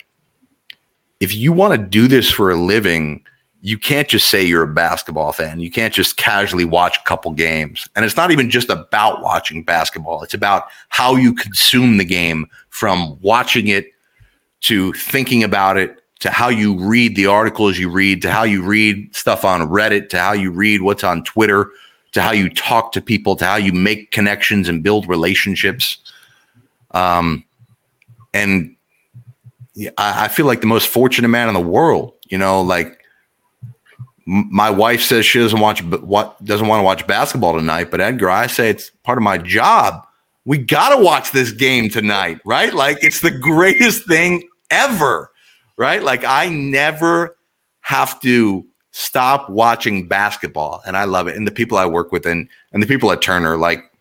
if 1.19 1.33
you 1.33 1.53
want 1.53 1.79
to 1.79 1.87
do 1.87 2.07
this 2.07 2.29
for 2.29 2.51
a 2.51 2.55
living, 2.55 3.23
you 3.61 3.77
can't 3.77 4.09
just 4.09 4.27
say 4.29 4.43
you're 4.43 4.63
a 4.63 4.73
basketball 4.73 5.31
fan. 5.31 5.61
You 5.61 5.71
can't 5.71 5.93
just 5.93 6.17
casually 6.17 6.65
watch 6.65 6.97
a 6.97 7.03
couple 7.03 7.31
games. 7.31 7.87
And 7.95 8.03
it's 8.03 8.17
not 8.17 8.31
even 8.31 8.49
just 8.49 8.69
about 8.69 9.21
watching 9.21 9.63
basketball, 9.63 10.23
it's 10.23 10.33
about 10.33 10.65
how 10.89 11.15
you 11.15 11.33
consume 11.33 11.97
the 11.97 12.05
game 12.05 12.47
from 12.69 13.17
watching 13.21 13.67
it 13.67 13.87
to 14.61 14.91
thinking 14.93 15.43
about 15.43 15.77
it 15.77 16.01
to 16.19 16.29
how 16.29 16.49
you 16.49 16.77
read 16.77 17.15
the 17.15 17.25
articles 17.25 17.77
you 17.77 17.89
read 17.89 18.21
to 18.21 18.31
how 18.31 18.43
you 18.43 18.63
read 18.63 19.13
stuff 19.13 19.43
on 19.43 19.67
Reddit 19.67 20.09
to 20.09 20.19
how 20.19 20.31
you 20.31 20.51
read 20.51 20.81
what's 20.81 21.03
on 21.03 21.23
Twitter 21.23 21.69
to 22.13 22.21
how 22.21 22.31
you 22.31 22.49
talk 22.49 22.91
to 22.93 23.01
people, 23.01 23.35
to 23.35 23.45
how 23.45 23.55
you 23.55 23.73
make 23.73 24.11
connections 24.11 24.69
and 24.69 24.83
build 24.83 25.07
relationships. 25.07 25.97
Um, 26.91 27.43
and 28.33 28.75
I, 29.97 30.25
I 30.25 30.27
feel 30.27 30.45
like 30.45 30.61
the 30.61 30.67
most 30.67 30.87
fortunate 30.87 31.27
man 31.27 31.47
in 31.47 31.53
the 31.53 31.59
world. 31.59 32.13
You 32.29 32.37
know, 32.37 32.61
like 32.61 32.99
my 34.25 34.69
wife 34.69 35.01
says 35.01 35.25
she 35.25 35.39
doesn't 35.39 35.59
watch 35.59 35.83
what 35.83 36.43
doesn't 36.45 36.67
want 36.67 36.79
to 36.79 36.83
watch 36.83 37.05
basketball 37.07 37.53
tonight, 37.53 37.91
but 37.91 37.99
Edgar, 37.99 38.29
I 38.29 38.47
say 38.47 38.69
it's 38.69 38.89
part 39.03 39.17
of 39.17 39.23
my 39.23 39.37
job. 39.37 40.05
We 40.45 40.57
got 40.57 40.95
to 40.95 41.03
watch 41.03 41.31
this 41.31 41.51
game 41.51 41.89
tonight, 41.89 42.39
right? 42.45 42.73
Like 42.73 42.97
it's 43.01 43.21
the 43.21 43.31
greatest 43.31 44.07
thing 44.07 44.47
ever, 44.69 45.31
right? 45.77 46.03
Like 46.03 46.23
I 46.25 46.49
never 46.49 47.37
have 47.81 48.19
to 48.21 48.65
stop 48.93 49.49
watching 49.49 50.07
basketball 50.07 50.81
and 50.85 50.95
I 50.95 51.03
love 51.03 51.27
it. 51.27 51.35
And 51.35 51.45
the 51.47 51.51
people 51.51 51.77
I 51.77 51.85
work 51.85 52.11
with 52.11 52.25
and 52.25 52.47
and 52.71 52.81
the 52.81 52.87
people 52.87 53.11
at 53.11 53.21
Turner, 53.21 53.57
like 53.57 53.91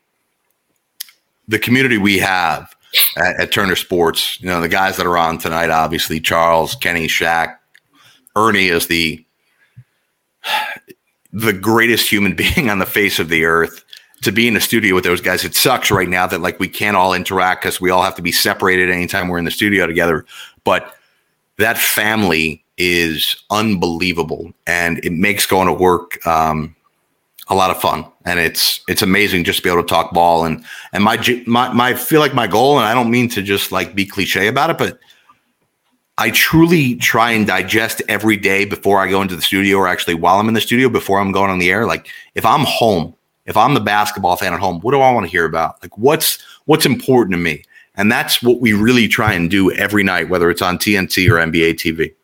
the 1.48 1.58
community 1.58 1.98
we 1.98 2.18
have 2.18 2.74
at, 3.16 3.40
at, 3.40 3.52
Turner 3.52 3.74
Sports, 3.74 4.40
you 4.40 4.46
know, 4.46 4.60
the 4.60 4.68
guys 4.68 4.98
that 4.98 5.06
are 5.06 5.16
on 5.16 5.38
tonight, 5.38 5.70
obviously 5.70 6.20
Charles, 6.20 6.76
Kenny, 6.76 7.08
Shaq, 7.08 7.56
Ernie 8.36 8.68
is 8.68 8.86
the 8.86 9.24
the 11.32 11.54
greatest 11.54 12.10
human 12.10 12.34
being 12.36 12.70
on 12.70 12.78
the 12.78 12.86
face 12.86 13.18
of 13.18 13.28
the 13.28 13.44
earth. 13.44 13.84
To 14.22 14.30
be 14.30 14.46
in 14.46 14.54
the 14.54 14.60
studio 14.60 14.94
with 14.94 15.02
those 15.02 15.20
guys, 15.20 15.44
it 15.44 15.56
sucks 15.56 15.90
right 15.90 16.08
now 16.08 16.28
that 16.28 16.40
like 16.40 16.60
we 16.60 16.68
can't 16.68 16.96
all 16.96 17.12
interact 17.12 17.62
because 17.62 17.80
we 17.80 17.90
all 17.90 18.04
have 18.04 18.14
to 18.14 18.22
be 18.22 18.30
separated 18.30 18.88
anytime 18.88 19.26
we're 19.26 19.38
in 19.38 19.44
the 19.44 19.50
studio 19.50 19.84
together. 19.84 20.24
But 20.62 20.94
that 21.56 21.76
family 21.76 22.61
is 22.78 23.36
unbelievable, 23.50 24.52
and 24.66 24.98
it 25.04 25.12
makes 25.12 25.46
going 25.46 25.66
to 25.66 25.72
work 25.72 26.24
um, 26.26 26.74
a 27.48 27.54
lot 27.54 27.70
of 27.70 27.80
fun. 27.80 28.04
And 28.24 28.38
it's 28.38 28.80
it's 28.88 29.02
amazing 29.02 29.44
just 29.44 29.58
to 29.58 29.62
be 29.62 29.70
able 29.70 29.82
to 29.82 29.88
talk 29.88 30.12
ball 30.12 30.44
and 30.44 30.64
and 30.92 31.02
my 31.04 31.16
my 31.46 31.72
my 31.72 31.94
feel 31.94 32.20
like 32.20 32.34
my 32.34 32.46
goal, 32.46 32.78
and 32.78 32.86
I 32.86 32.94
don't 32.94 33.10
mean 33.10 33.28
to 33.30 33.42
just 33.42 33.72
like 33.72 33.94
be 33.94 34.06
cliche 34.06 34.46
about 34.46 34.70
it, 34.70 34.78
but 34.78 34.98
I 36.18 36.30
truly 36.30 36.96
try 36.96 37.32
and 37.32 37.46
digest 37.46 38.02
every 38.08 38.36
day 38.36 38.64
before 38.64 39.00
I 39.00 39.08
go 39.08 39.22
into 39.22 39.36
the 39.36 39.42
studio, 39.42 39.78
or 39.78 39.88
actually 39.88 40.14
while 40.14 40.38
I'm 40.38 40.48
in 40.48 40.54
the 40.54 40.60
studio 40.60 40.88
before 40.88 41.18
I'm 41.18 41.32
going 41.32 41.50
on 41.50 41.58
the 41.58 41.70
air. 41.70 41.86
Like 41.86 42.08
if 42.34 42.44
I'm 42.44 42.64
home, 42.64 43.14
if 43.46 43.56
I'm 43.56 43.74
the 43.74 43.80
basketball 43.80 44.36
fan 44.36 44.54
at 44.54 44.60
home, 44.60 44.80
what 44.80 44.92
do 44.92 45.00
I 45.00 45.12
want 45.12 45.26
to 45.26 45.30
hear 45.30 45.44
about? 45.44 45.82
Like 45.82 45.96
what's 45.98 46.38
what's 46.66 46.86
important 46.86 47.32
to 47.32 47.38
me? 47.38 47.64
And 47.94 48.10
that's 48.10 48.42
what 48.42 48.60
we 48.60 48.72
really 48.72 49.08
try 49.08 49.34
and 49.34 49.50
do 49.50 49.70
every 49.72 50.02
night, 50.02 50.28
whether 50.30 50.48
it's 50.48 50.62
on 50.62 50.78
TNT 50.78 51.28
or 51.28 51.34
NBA 51.34 51.74
TV. 51.74 52.14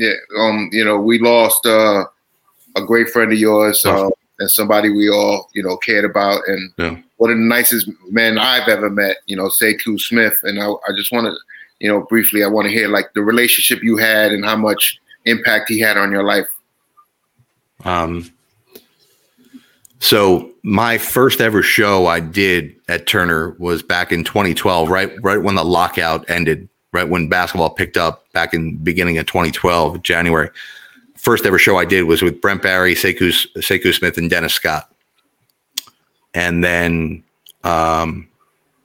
Yeah, 0.00 0.14
um, 0.38 0.70
you 0.72 0.82
know, 0.82 0.98
we 0.98 1.18
lost 1.18 1.66
uh, 1.66 2.06
a 2.74 2.82
great 2.86 3.10
friend 3.10 3.30
of 3.30 3.38
yours 3.38 3.84
uh, 3.84 4.08
and 4.38 4.50
somebody 4.50 4.88
we 4.88 5.10
all, 5.10 5.50
you 5.52 5.62
know, 5.62 5.76
cared 5.76 6.06
about, 6.06 6.40
and 6.48 6.72
yeah. 6.78 6.96
one 7.18 7.30
of 7.30 7.36
the 7.36 7.44
nicest 7.44 7.86
men 8.08 8.38
I've 8.38 8.66
ever 8.66 8.88
met. 8.88 9.18
You 9.26 9.36
know, 9.36 9.48
Sekou 9.48 10.00
Smith, 10.00 10.38
and 10.42 10.58
I, 10.58 10.70
I 10.70 10.92
just 10.96 11.12
want 11.12 11.26
to, 11.26 11.36
you 11.80 11.92
know, 11.92 12.00
briefly, 12.00 12.42
I 12.42 12.46
want 12.46 12.66
to 12.66 12.72
hear 12.72 12.88
like 12.88 13.12
the 13.12 13.20
relationship 13.20 13.82
you 13.82 13.98
had 13.98 14.32
and 14.32 14.42
how 14.42 14.56
much 14.56 14.98
impact 15.26 15.68
he 15.68 15.78
had 15.78 15.98
on 15.98 16.10
your 16.10 16.24
life. 16.24 16.48
Um. 17.84 18.32
So 19.98 20.50
my 20.62 20.96
first 20.96 21.42
ever 21.42 21.62
show 21.62 22.06
I 22.06 22.20
did 22.20 22.74
at 22.88 23.06
Turner 23.06 23.50
was 23.58 23.82
back 23.82 24.12
in 24.12 24.24
2012, 24.24 24.88
right 24.88 25.12
right 25.20 25.42
when 25.42 25.56
the 25.56 25.64
lockout 25.64 26.24
ended 26.30 26.70
right 26.92 27.06
when 27.06 27.28
basketball 27.28 27.68
picked 27.68 27.98
up 27.98 28.19
back 28.32 28.54
in 28.54 28.76
beginning 28.76 29.18
of 29.18 29.26
2012, 29.26 30.02
January. 30.02 30.50
First 31.16 31.44
ever 31.44 31.58
show 31.58 31.76
I 31.76 31.84
did 31.84 32.04
was 32.04 32.22
with 32.22 32.40
Brent 32.40 32.62
Barry, 32.62 32.94
Sekou, 32.94 33.30
Sekou 33.58 33.92
Smith, 33.92 34.16
and 34.16 34.30
Dennis 34.30 34.54
Scott. 34.54 34.90
And 36.32 36.64
then 36.64 37.22
um, 37.64 38.28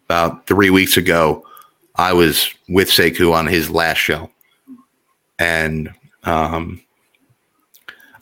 about 0.05 0.47
three 0.47 0.69
weeks 0.69 0.97
ago, 0.97 1.45
I 1.95 2.13
was 2.13 2.53
with 2.67 2.89
Sekou 2.89 3.33
on 3.33 3.47
his 3.47 3.69
last 3.69 3.97
show. 3.97 4.29
And 5.39 5.93
um, 6.23 6.81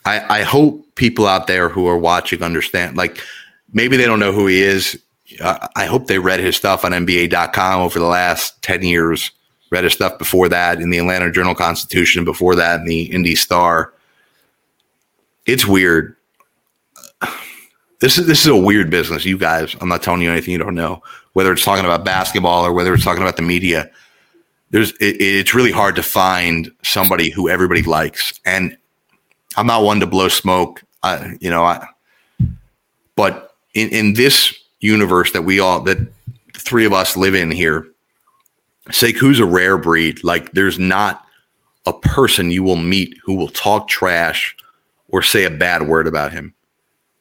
I, 0.05 0.39
I 0.39 0.43
hope 0.43 0.95
people 0.95 1.25
out 1.25 1.47
there 1.47 1.69
who 1.69 1.87
are 1.87 1.97
watching 1.97 2.43
understand, 2.43 2.97
like 2.97 3.19
maybe 3.71 3.97
they 3.97 4.05
don't 4.05 4.19
know 4.19 4.31
who 4.31 4.47
he 4.47 4.61
is. 4.61 4.99
I 5.41 5.85
hope 5.85 6.05
they 6.05 6.19
read 6.19 6.39
his 6.39 6.55
stuff 6.55 6.85
on 6.85 6.91
NBA.com 6.91 7.81
over 7.81 7.97
the 7.97 8.05
last 8.05 8.61
10 8.61 8.83
years 8.83 9.31
read 9.73 9.83
his 9.83 9.93
stuff 9.93 10.17
before 10.17 10.47
that 10.49 10.79
in 10.79 10.91
the 10.91 10.99
Atlanta 10.99 11.31
Journal 11.31 11.55
Constitution, 11.55 12.23
before 12.23 12.55
that 12.55 12.79
in 12.79 12.85
the 12.85 13.03
Indy 13.11 13.35
Star. 13.35 13.91
It's 15.45 15.65
weird. 15.65 16.15
This 17.99 18.17
is 18.17 18.27
this 18.27 18.41
is 18.41 18.47
a 18.47 18.55
weird 18.55 18.89
business, 18.89 19.25
you 19.25 19.37
guys. 19.37 19.75
I'm 19.81 19.89
not 19.89 20.03
telling 20.03 20.21
you 20.21 20.31
anything 20.31 20.51
you 20.51 20.57
don't 20.57 20.75
know. 20.75 21.01
Whether 21.33 21.51
it's 21.51 21.65
talking 21.65 21.85
about 21.85 22.05
basketball 22.05 22.65
or 22.65 22.71
whether 22.71 22.93
it's 22.93 23.03
talking 23.03 23.23
about 23.23 23.35
the 23.35 23.41
media, 23.41 23.89
there's 24.69 24.91
it, 24.93 25.19
it's 25.19 25.53
really 25.53 25.71
hard 25.71 25.95
to 25.95 26.03
find 26.03 26.71
somebody 26.83 27.29
who 27.29 27.49
everybody 27.49 27.81
likes. 27.81 28.39
And 28.45 28.77
I'm 29.57 29.67
not 29.67 29.83
one 29.83 29.99
to 30.01 30.05
blow 30.05 30.27
smoke, 30.27 30.83
I, 31.01 31.37
you 31.39 31.49
know. 31.49 31.63
I, 31.63 31.87
but 33.15 33.55
in 33.73 33.89
in 33.89 34.13
this 34.13 34.53
universe 34.81 35.31
that 35.31 35.43
we 35.43 35.59
all 35.59 35.79
that 35.81 35.97
three 36.53 36.85
of 36.85 36.93
us 36.93 37.17
live 37.17 37.35
in 37.35 37.51
here, 37.51 37.87
Sekou's 38.89 39.39
a 39.39 39.45
rare 39.45 39.77
breed. 39.77 40.23
Like 40.23 40.51
there's 40.51 40.79
not 40.79 41.25
a 41.85 41.93
person 41.93 42.51
you 42.51 42.63
will 42.63 42.75
meet 42.75 43.17
who 43.23 43.35
will 43.35 43.49
talk 43.49 43.87
trash 43.87 44.55
or 45.09 45.21
say 45.21 45.43
a 45.43 45.49
bad 45.49 45.87
word 45.87 46.07
about 46.07 46.31
him. 46.31 46.53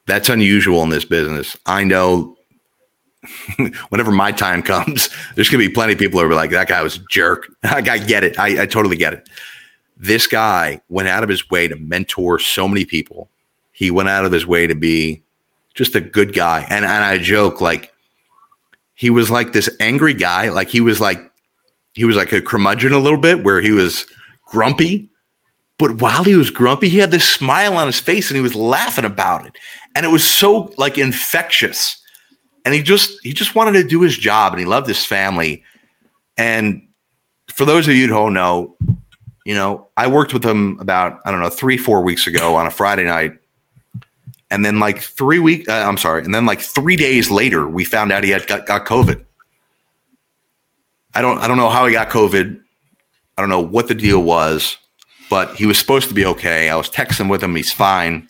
That's 0.07 0.29
unusual 0.29 0.83
in 0.83 0.91
this 0.91 1.05
business. 1.05 1.57
I 1.67 1.85
know 1.85 2.37
whenever 3.91 4.11
my 4.11 4.33
time 4.33 4.63
comes, 4.63 5.09
there's 5.35 5.49
gonna 5.49 5.65
be 5.65 5.73
plenty 5.73 5.93
of 5.93 5.99
people 5.99 6.21
who 6.21 6.27
are 6.27 6.35
like, 6.35 6.51
that 6.51 6.69
guy 6.69 6.83
was 6.83 6.97
a 6.97 7.05
jerk. 7.11 7.49
I, 7.63 7.79
I 7.79 7.99
get 7.99 8.25
it. 8.25 8.39
I, 8.39 8.63
I 8.63 8.67
totally 8.67 8.97
get 8.97 9.13
it. 9.13 9.29
This 9.97 10.27
guy 10.27 10.81
went 10.89 11.09
out 11.09 11.23
of 11.23 11.29
his 11.29 11.49
way 11.51 11.69
to 11.69 11.77
mentor 11.77 12.39
so 12.39 12.67
many 12.67 12.85
people. 12.85 13.29
He 13.71 13.91
went 13.91 14.09
out 14.09 14.25
of 14.25 14.33
his 14.33 14.47
way 14.47 14.67
to 14.67 14.75
be 14.75 15.23
just 15.75 15.95
a 15.95 16.01
good 16.01 16.35
guy. 16.35 16.67
And 16.69 16.85
and 16.85 17.05
I 17.05 17.19
joke 17.19 17.61
like 17.61 17.93
he 18.95 19.11
was 19.11 19.31
like 19.31 19.53
this 19.53 19.71
angry 19.81 20.15
guy. 20.15 20.49
Like 20.49 20.69
he 20.69 20.81
was 20.81 21.01
like 21.01 21.32
he 21.95 22.05
was 22.05 22.17
like 22.17 22.33
a 22.33 22.41
curmudgeon 22.41 22.93
a 22.93 22.99
little 22.99 23.19
bit 23.19 23.45
where 23.45 23.61
he 23.61 23.71
was 23.71 24.07
grumpy. 24.47 25.09
But 25.79 26.01
while 26.01 26.25
he 26.25 26.37
was 26.37 26.51
grumpy, 26.51 26.89
he 26.89 26.99
had 26.99 27.11
this 27.11 27.29
smile 27.29 27.77
on 27.77 27.87
his 27.87 27.99
face 27.99 28.31
and 28.31 28.37
he 28.37 28.43
was 28.43 28.55
laughing 28.55 29.05
about 29.05 29.47
it. 29.47 29.57
And 29.95 30.07
it 30.07 30.11
was 30.11 30.29
so 30.29 30.73
like 30.79 30.97
infectious. 30.97 31.99
And 32.65 32.75
he 32.75 32.83
just 32.83 33.19
he 33.23 33.33
just 33.33 33.55
wanted 33.55 33.73
to 33.73 33.89
do 33.89 34.01
his 34.01 34.17
job 34.17 34.53
and 34.53 34.61
he 34.61 34.67
loved 34.67 34.87
his 34.87 35.05
family. 35.05 35.65
And 36.37 36.87
for 37.49 37.65
those 37.65 37.89
of 37.89 37.95
you 37.95 38.07
who 38.07 38.15
don't 38.15 38.35
know, 38.35 38.77
you 39.45 39.55
know, 39.55 39.89
I 39.97 40.07
worked 40.07 40.33
with 40.33 40.45
him 40.45 40.79
about 40.81 41.21
I 41.25 41.31
don't 41.31 41.41
know 41.41 41.51
three 41.51 41.77
four 41.77 42.03
weeks 42.03 42.27
ago 42.27 42.55
on 42.55 42.67
a 42.67 42.71
Friday 42.71 43.05
night, 43.05 43.33
and 44.51 44.65
then 44.65 44.79
like 44.79 45.01
three 45.01 45.41
week 45.41 45.69
uh, 45.69 45.73
I'm 45.73 45.99
sorry, 45.99 46.23
and 46.23 46.35
then 46.35 46.47
like 46.47 46.61
three 46.61 46.97
days 46.97 47.31
later 47.31 47.69
we 47.69 47.85
found 47.85 48.13
out 48.13 48.23
he 48.23 48.31
had 48.31 48.47
got, 48.47 48.67
got 48.67 48.87
COVID. 48.87 49.25
I 51.15 51.21
don't 51.23 51.39
I 51.39 51.49
don't 51.49 51.57
know 51.57 51.69
how 51.69 51.87
he 51.87 51.93
got 51.93 52.11
COVID. 52.11 52.61
I 53.37 53.43
don't 53.43 53.51
know 53.51 53.61
what 53.61 53.89
the 53.89 53.95
deal 53.95 54.23
was, 54.23 54.77
but 55.31 55.55
he 55.57 55.67
was 55.67 55.79
supposed 55.79 56.09
to 56.09 56.15
be 56.15 56.25
okay. 56.27 56.69
I 56.69 56.77
was 56.77 56.91
texting 56.91 57.31
with 57.31 57.43
him, 57.43 57.57
he's 57.57 57.73
fine. 57.73 58.29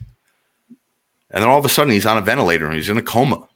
And 1.30 1.42
then 1.42 1.48
all 1.48 1.58
of 1.58 1.64
a 1.64 1.68
sudden 1.68 1.92
he's 1.92 2.06
on 2.06 2.18
a 2.18 2.20
ventilator 2.20 2.66
and 2.66 2.74
he's 2.74 2.88
in 2.88 2.98
a 2.98 3.02
coma. 3.02 3.48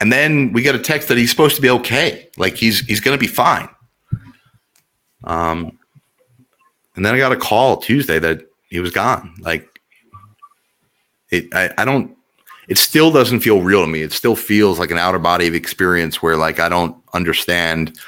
And 0.00 0.12
then 0.12 0.52
we 0.52 0.62
get 0.62 0.74
a 0.74 0.78
text 0.78 1.08
that 1.08 1.18
he's 1.18 1.30
supposed 1.30 1.56
to 1.56 1.62
be 1.62 1.70
okay. 1.70 2.28
Like 2.36 2.56
he's 2.56 2.80
he's 2.80 3.00
gonna 3.00 3.18
be 3.18 3.26
fine. 3.26 3.68
Um 5.24 5.78
and 6.96 7.06
then 7.06 7.14
I 7.14 7.18
got 7.18 7.32
a 7.32 7.36
call 7.36 7.76
Tuesday 7.76 8.18
that 8.18 8.42
he 8.70 8.80
was 8.80 8.90
gone. 8.90 9.34
Like 9.40 9.68
it 11.30 11.54
I, 11.54 11.70
I 11.78 11.84
don't 11.84 12.17
it 12.68 12.76
still 12.76 13.10
doesn't 13.10 13.40
feel 13.40 13.62
real 13.62 13.80
to 13.80 13.86
me. 13.86 14.02
It 14.02 14.12
still 14.12 14.36
feels 14.36 14.78
like 14.78 14.90
an 14.90 14.98
outer 14.98 15.18
body 15.18 15.48
of 15.48 15.54
experience 15.54 16.22
where 16.22 16.36
like 16.36 16.60
I 16.60 16.68
don't 16.68 16.94
understand 17.14 17.98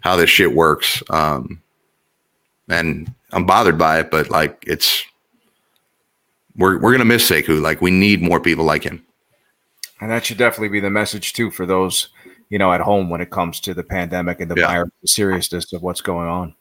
how 0.00 0.16
this 0.16 0.30
shit 0.30 0.54
works. 0.54 1.02
Um, 1.08 1.60
and 2.68 3.12
I'm 3.32 3.46
bothered 3.46 3.78
by 3.78 4.00
it, 4.00 4.10
but 4.10 4.30
like 4.30 4.62
it's 4.66 5.02
we're 6.56 6.78
we're 6.78 6.92
gonna 6.92 7.06
miss 7.06 7.28
Sekou. 7.28 7.62
Like 7.62 7.80
we 7.80 7.90
need 7.90 8.22
more 8.22 8.38
people 8.38 8.64
like 8.64 8.84
him. 8.84 9.04
And 10.00 10.10
that 10.10 10.26
should 10.26 10.38
definitely 10.38 10.68
be 10.68 10.80
the 10.80 10.90
message 10.90 11.32
too 11.32 11.50
for 11.50 11.64
those, 11.64 12.08
you 12.50 12.58
know, 12.58 12.72
at 12.72 12.80
home 12.80 13.08
when 13.08 13.20
it 13.20 13.30
comes 13.30 13.60
to 13.60 13.72
the 13.72 13.84
pandemic 13.84 14.40
and 14.40 14.50
the 14.50 14.60
yeah. 14.60 14.66
virus, 14.66 14.90
the 15.00 15.08
seriousness 15.08 15.72
of 15.72 15.82
what's 15.82 16.00
going 16.00 16.28
on. 16.28 16.54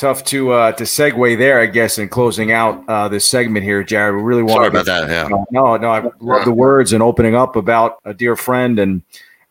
Tough 0.00 0.24
to 0.24 0.52
uh, 0.52 0.72
to 0.72 0.84
segue 0.84 1.38
there, 1.38 1.60
I 1.60 1.66
guess, 1.66 1.98
in 1.98 2.08
closing 2.08 2.50
out 2.50 2.82
uh, 2.88 3.08
this 3.08 3.28
segment 3.28 3.64
here, 3.64 3.84
Jared. 3.84 4.16
We 4.16 4.22
really 4.22 4.42
want. 4.42 4.56
Sorry 4.56 4.68
about 4.68 4.86
that. 4.86 5.08
Yeah. 5.08 5.28
no, 5.50 5.76
no, 5.76 5.90
I 5.90 6.10
love 6.20 6.44
the 6.44 6.52
words 6.52 6.92
and 6.92 7.02
opening 7.02 7.34
up 7.34 7.54
about 7.54 7.98
a 8.04 8.14
dear 8.14 8.34
friend, 8.34 8.78
and 8.78 9.02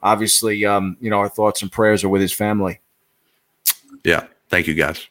obviously, 0.02 0.66
um, 0.66 0.98
you 1.00 1.10
know, 1.10 1.20
our 1.20 1.30
thoughts 1.30 1.62
and 1.62 1.72
prayers 1.72 2.04
are 2.04 2.10
with 2.10 2.22
his 2.22 2.34
family. 2.34 2.80
Yeah. 4.04 4.26
Thank 4.50 4.68
you, 4.68 4.74
guys. 4.74 5.08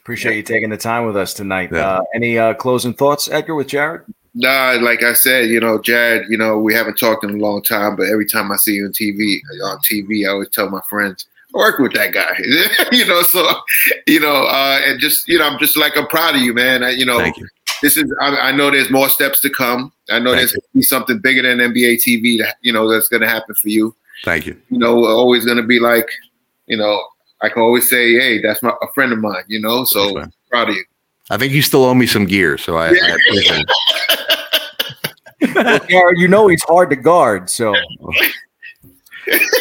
Appreciate 0.00 0.36
you 0.36 0.42
taking 0.42 0.70
the 0.70 0.76
time 0.76 1.06
with 1.06 1.16
us 1.16 1.34
tonight. 1.34 1.70
Yeah. 1.72 1.98
Uh, 1.98 2.02
any 2.14 2.38
uh, 2.38 2.54
closing 2.54 2.94
thoughts, 2.94 3.28
Edgar, 3.28 3.54
with 3.54 3.68
Jared? 3.68 4.02
Nah, 4.34 4.78
like 4.80 5.02
I 5.02 5.14
said, 5.14 5.48
you 5.48 5.60
know, 5.60 5.80
Jared, 5.80 6.30
you 6.30 6.36
know, 6.36 6.58
we 6.58 6.74
haven't 6.74 6.98
talked 6.98 7.24
in 7.24 7.30
a 7.30 7.36
long 7.36 7.62
time, 7.62 7.96
but 7.96 8.08
every 8.08 8.26
time 8.26 8.52
I 8.52 8.56
see 8.56 8.74
you 8.74 8.86
on 8.86 8.92
TV, 8.92 9.38
on 9.64 9.78
TV, 9.78 10.26
I 10.26 10.30
always 10.30 10.48
tell 10.50 10.70
my 10.70 10.80
friends 10.88 11.26
work 11.52 11.78
with 11.78 11.92
that 11.94 12.12
guy. 12.12 12.38
you 12.96 13.06
know, 13.06 13.22
so 13.22 13.46
you 14.06 14.20
know, 14.20 14.46
uh, 14.46 14.80
and 14.84 15.00
just 15.00 15.28
you 15.28 15.38
know, 15.38 15.46
I'm 15.46 15.58
just 15.58 15.76
like 15.76 15.96
I'm 15.96 16.06
proud 16.06 16.36
of 16.36 16.42
you, 16.42 16.54
man. 16.54 16.82
I, 16.82 16.90
you 16.90 17.04
know, 17.04 17.20
you. 17.20 17.48
this 17.82 17.96
is 17.96 18.12
I, 18.20 18.36
I, 18.36 18.52
know 18.52 18.70
there's 18.70 18.90
more 18.90 19.08
steps 19.08 19.40
to 19.40 19.50
come. 19.50 19.92
I 20.10 20.18
know 20.18 20.34
Thank 20.34 20.50
there's 20.50 20.56
be 20.74 20.82
something 20.82 21.18
bigger 21.18 21.42
than 21.42 21.58
NBA 21.58 22.00
TV 22.06 22.38
that 22.38 22.56
you 22.62 22.72
know 22.72 22.90
that's 22.90 23.08
going 23.08 23.22
to 23.22 23.28
happen 23.28 23.54
for 23.54 23.68
you. 23.68 23.94
Thank 24.24 24.46
you. 24.46 24.60
You 24.70 24.78
know, 24.78 25.04
always 25.06 25.44
going 25.44 25.58
to 25.58 25.62
be 25.62 25.78
like, 25.78 26.08
you 26.66 26.76
know, 26.76 27.04
I 27.40 27.48
can 27.48 27.62
always 27.62 27.88
say, 27.88 28.14
hey, 28.14 28.42
that's 28.42 28.62
my 28.62 28.72
a 28.82 28.92
friend 28.94 29.12
of 29.12 29.18
mine. 29.18 29.44
You 29.46 29.60
know, 29.60 29.84
so 29.84 30.14
Thanks, 30.14 30.36
proud 30.50 30.68
of 30.70 30.74
you. 30.74 30.84
I 31.30 31.36
think 31.36 31.52
you 31.52 31.62
still 31.62 31.84
owe 31.84 31.94
me 31.94 32.06
some 32.06 32.24
gear, 32.24 32.56
so 32.56 32.76
I, 32.78 32.88
I 32.88 33.16
appreciate 33.28 33.66
it. 35.40 35.82
well, 35.90 36.14
you 36.16 36.26
know 36.26 36.48
he's 36.48 36.62
hard 36.64 36.90
to 36.90 36.96
guard, 36.96 37.48
so 37.50 37.74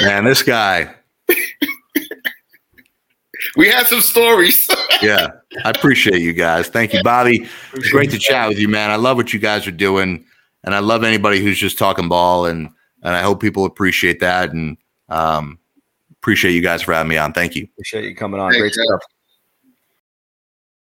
man, 0.02 0.24
this 0.24 0.42
guy 0.42 0.96
we 3.56 3.70
had 3.70 3.88
some 3.88 4.02
stories. 4.02 4.68
yeah, 5.02 5.28
I 5.64 5.70
appreciate 5.70 6.22
you 6.22 6.34
guys. 6.34 6.68
Thank 6.68 6.94
you, 6.94 7.04
Bobby. 7.04 7.48
It's 7.74 7.90
great 7.90 8.12
to 8.12 8.20
chat 8.20 8.50
with 8.50 8.60
you, 8.60 8.68
man. 8.68 8.92
I 8.92 8.96
love 8.96 9.18
what 9.18 9.34
you 9.34 9.40
guys 9.40 9.68
are 9.68 9.72
doing, 9.72 10.26
and 10.64 10.76
I 10.76 10.80
love 10.80 11.04
anybody 11.04 11.40
who's 11.40 11.58
just 11.58 11.78
talking 11.78 12.10
ball, 12.10 12.46
and 12.46 12.70
and 13.04 13.16
I 13.16 13.22
hope 13.22 13.42
people 13.42 13.66
appreciate 13.66 14.20
that, 14.20 14.52
and 14.52 14.78
um, 15.10 15.60
appreciate 16.22 16.52
you 16.52 16.62
guys 16.62 16.82
for 16.82 16.94
having 16.94 17.10
me 17.10 17.18
on. 17.18 17.34
Thank 17.34 17.56
you. 17.56 17.68
Appreciate 17.74 18.06
you 18.06 18.16
coming 18.16 18.40
on. 18.40 18.52
Thanks, 18.52 18.62
great 18.62 18.74
stuff. 18.74 19.02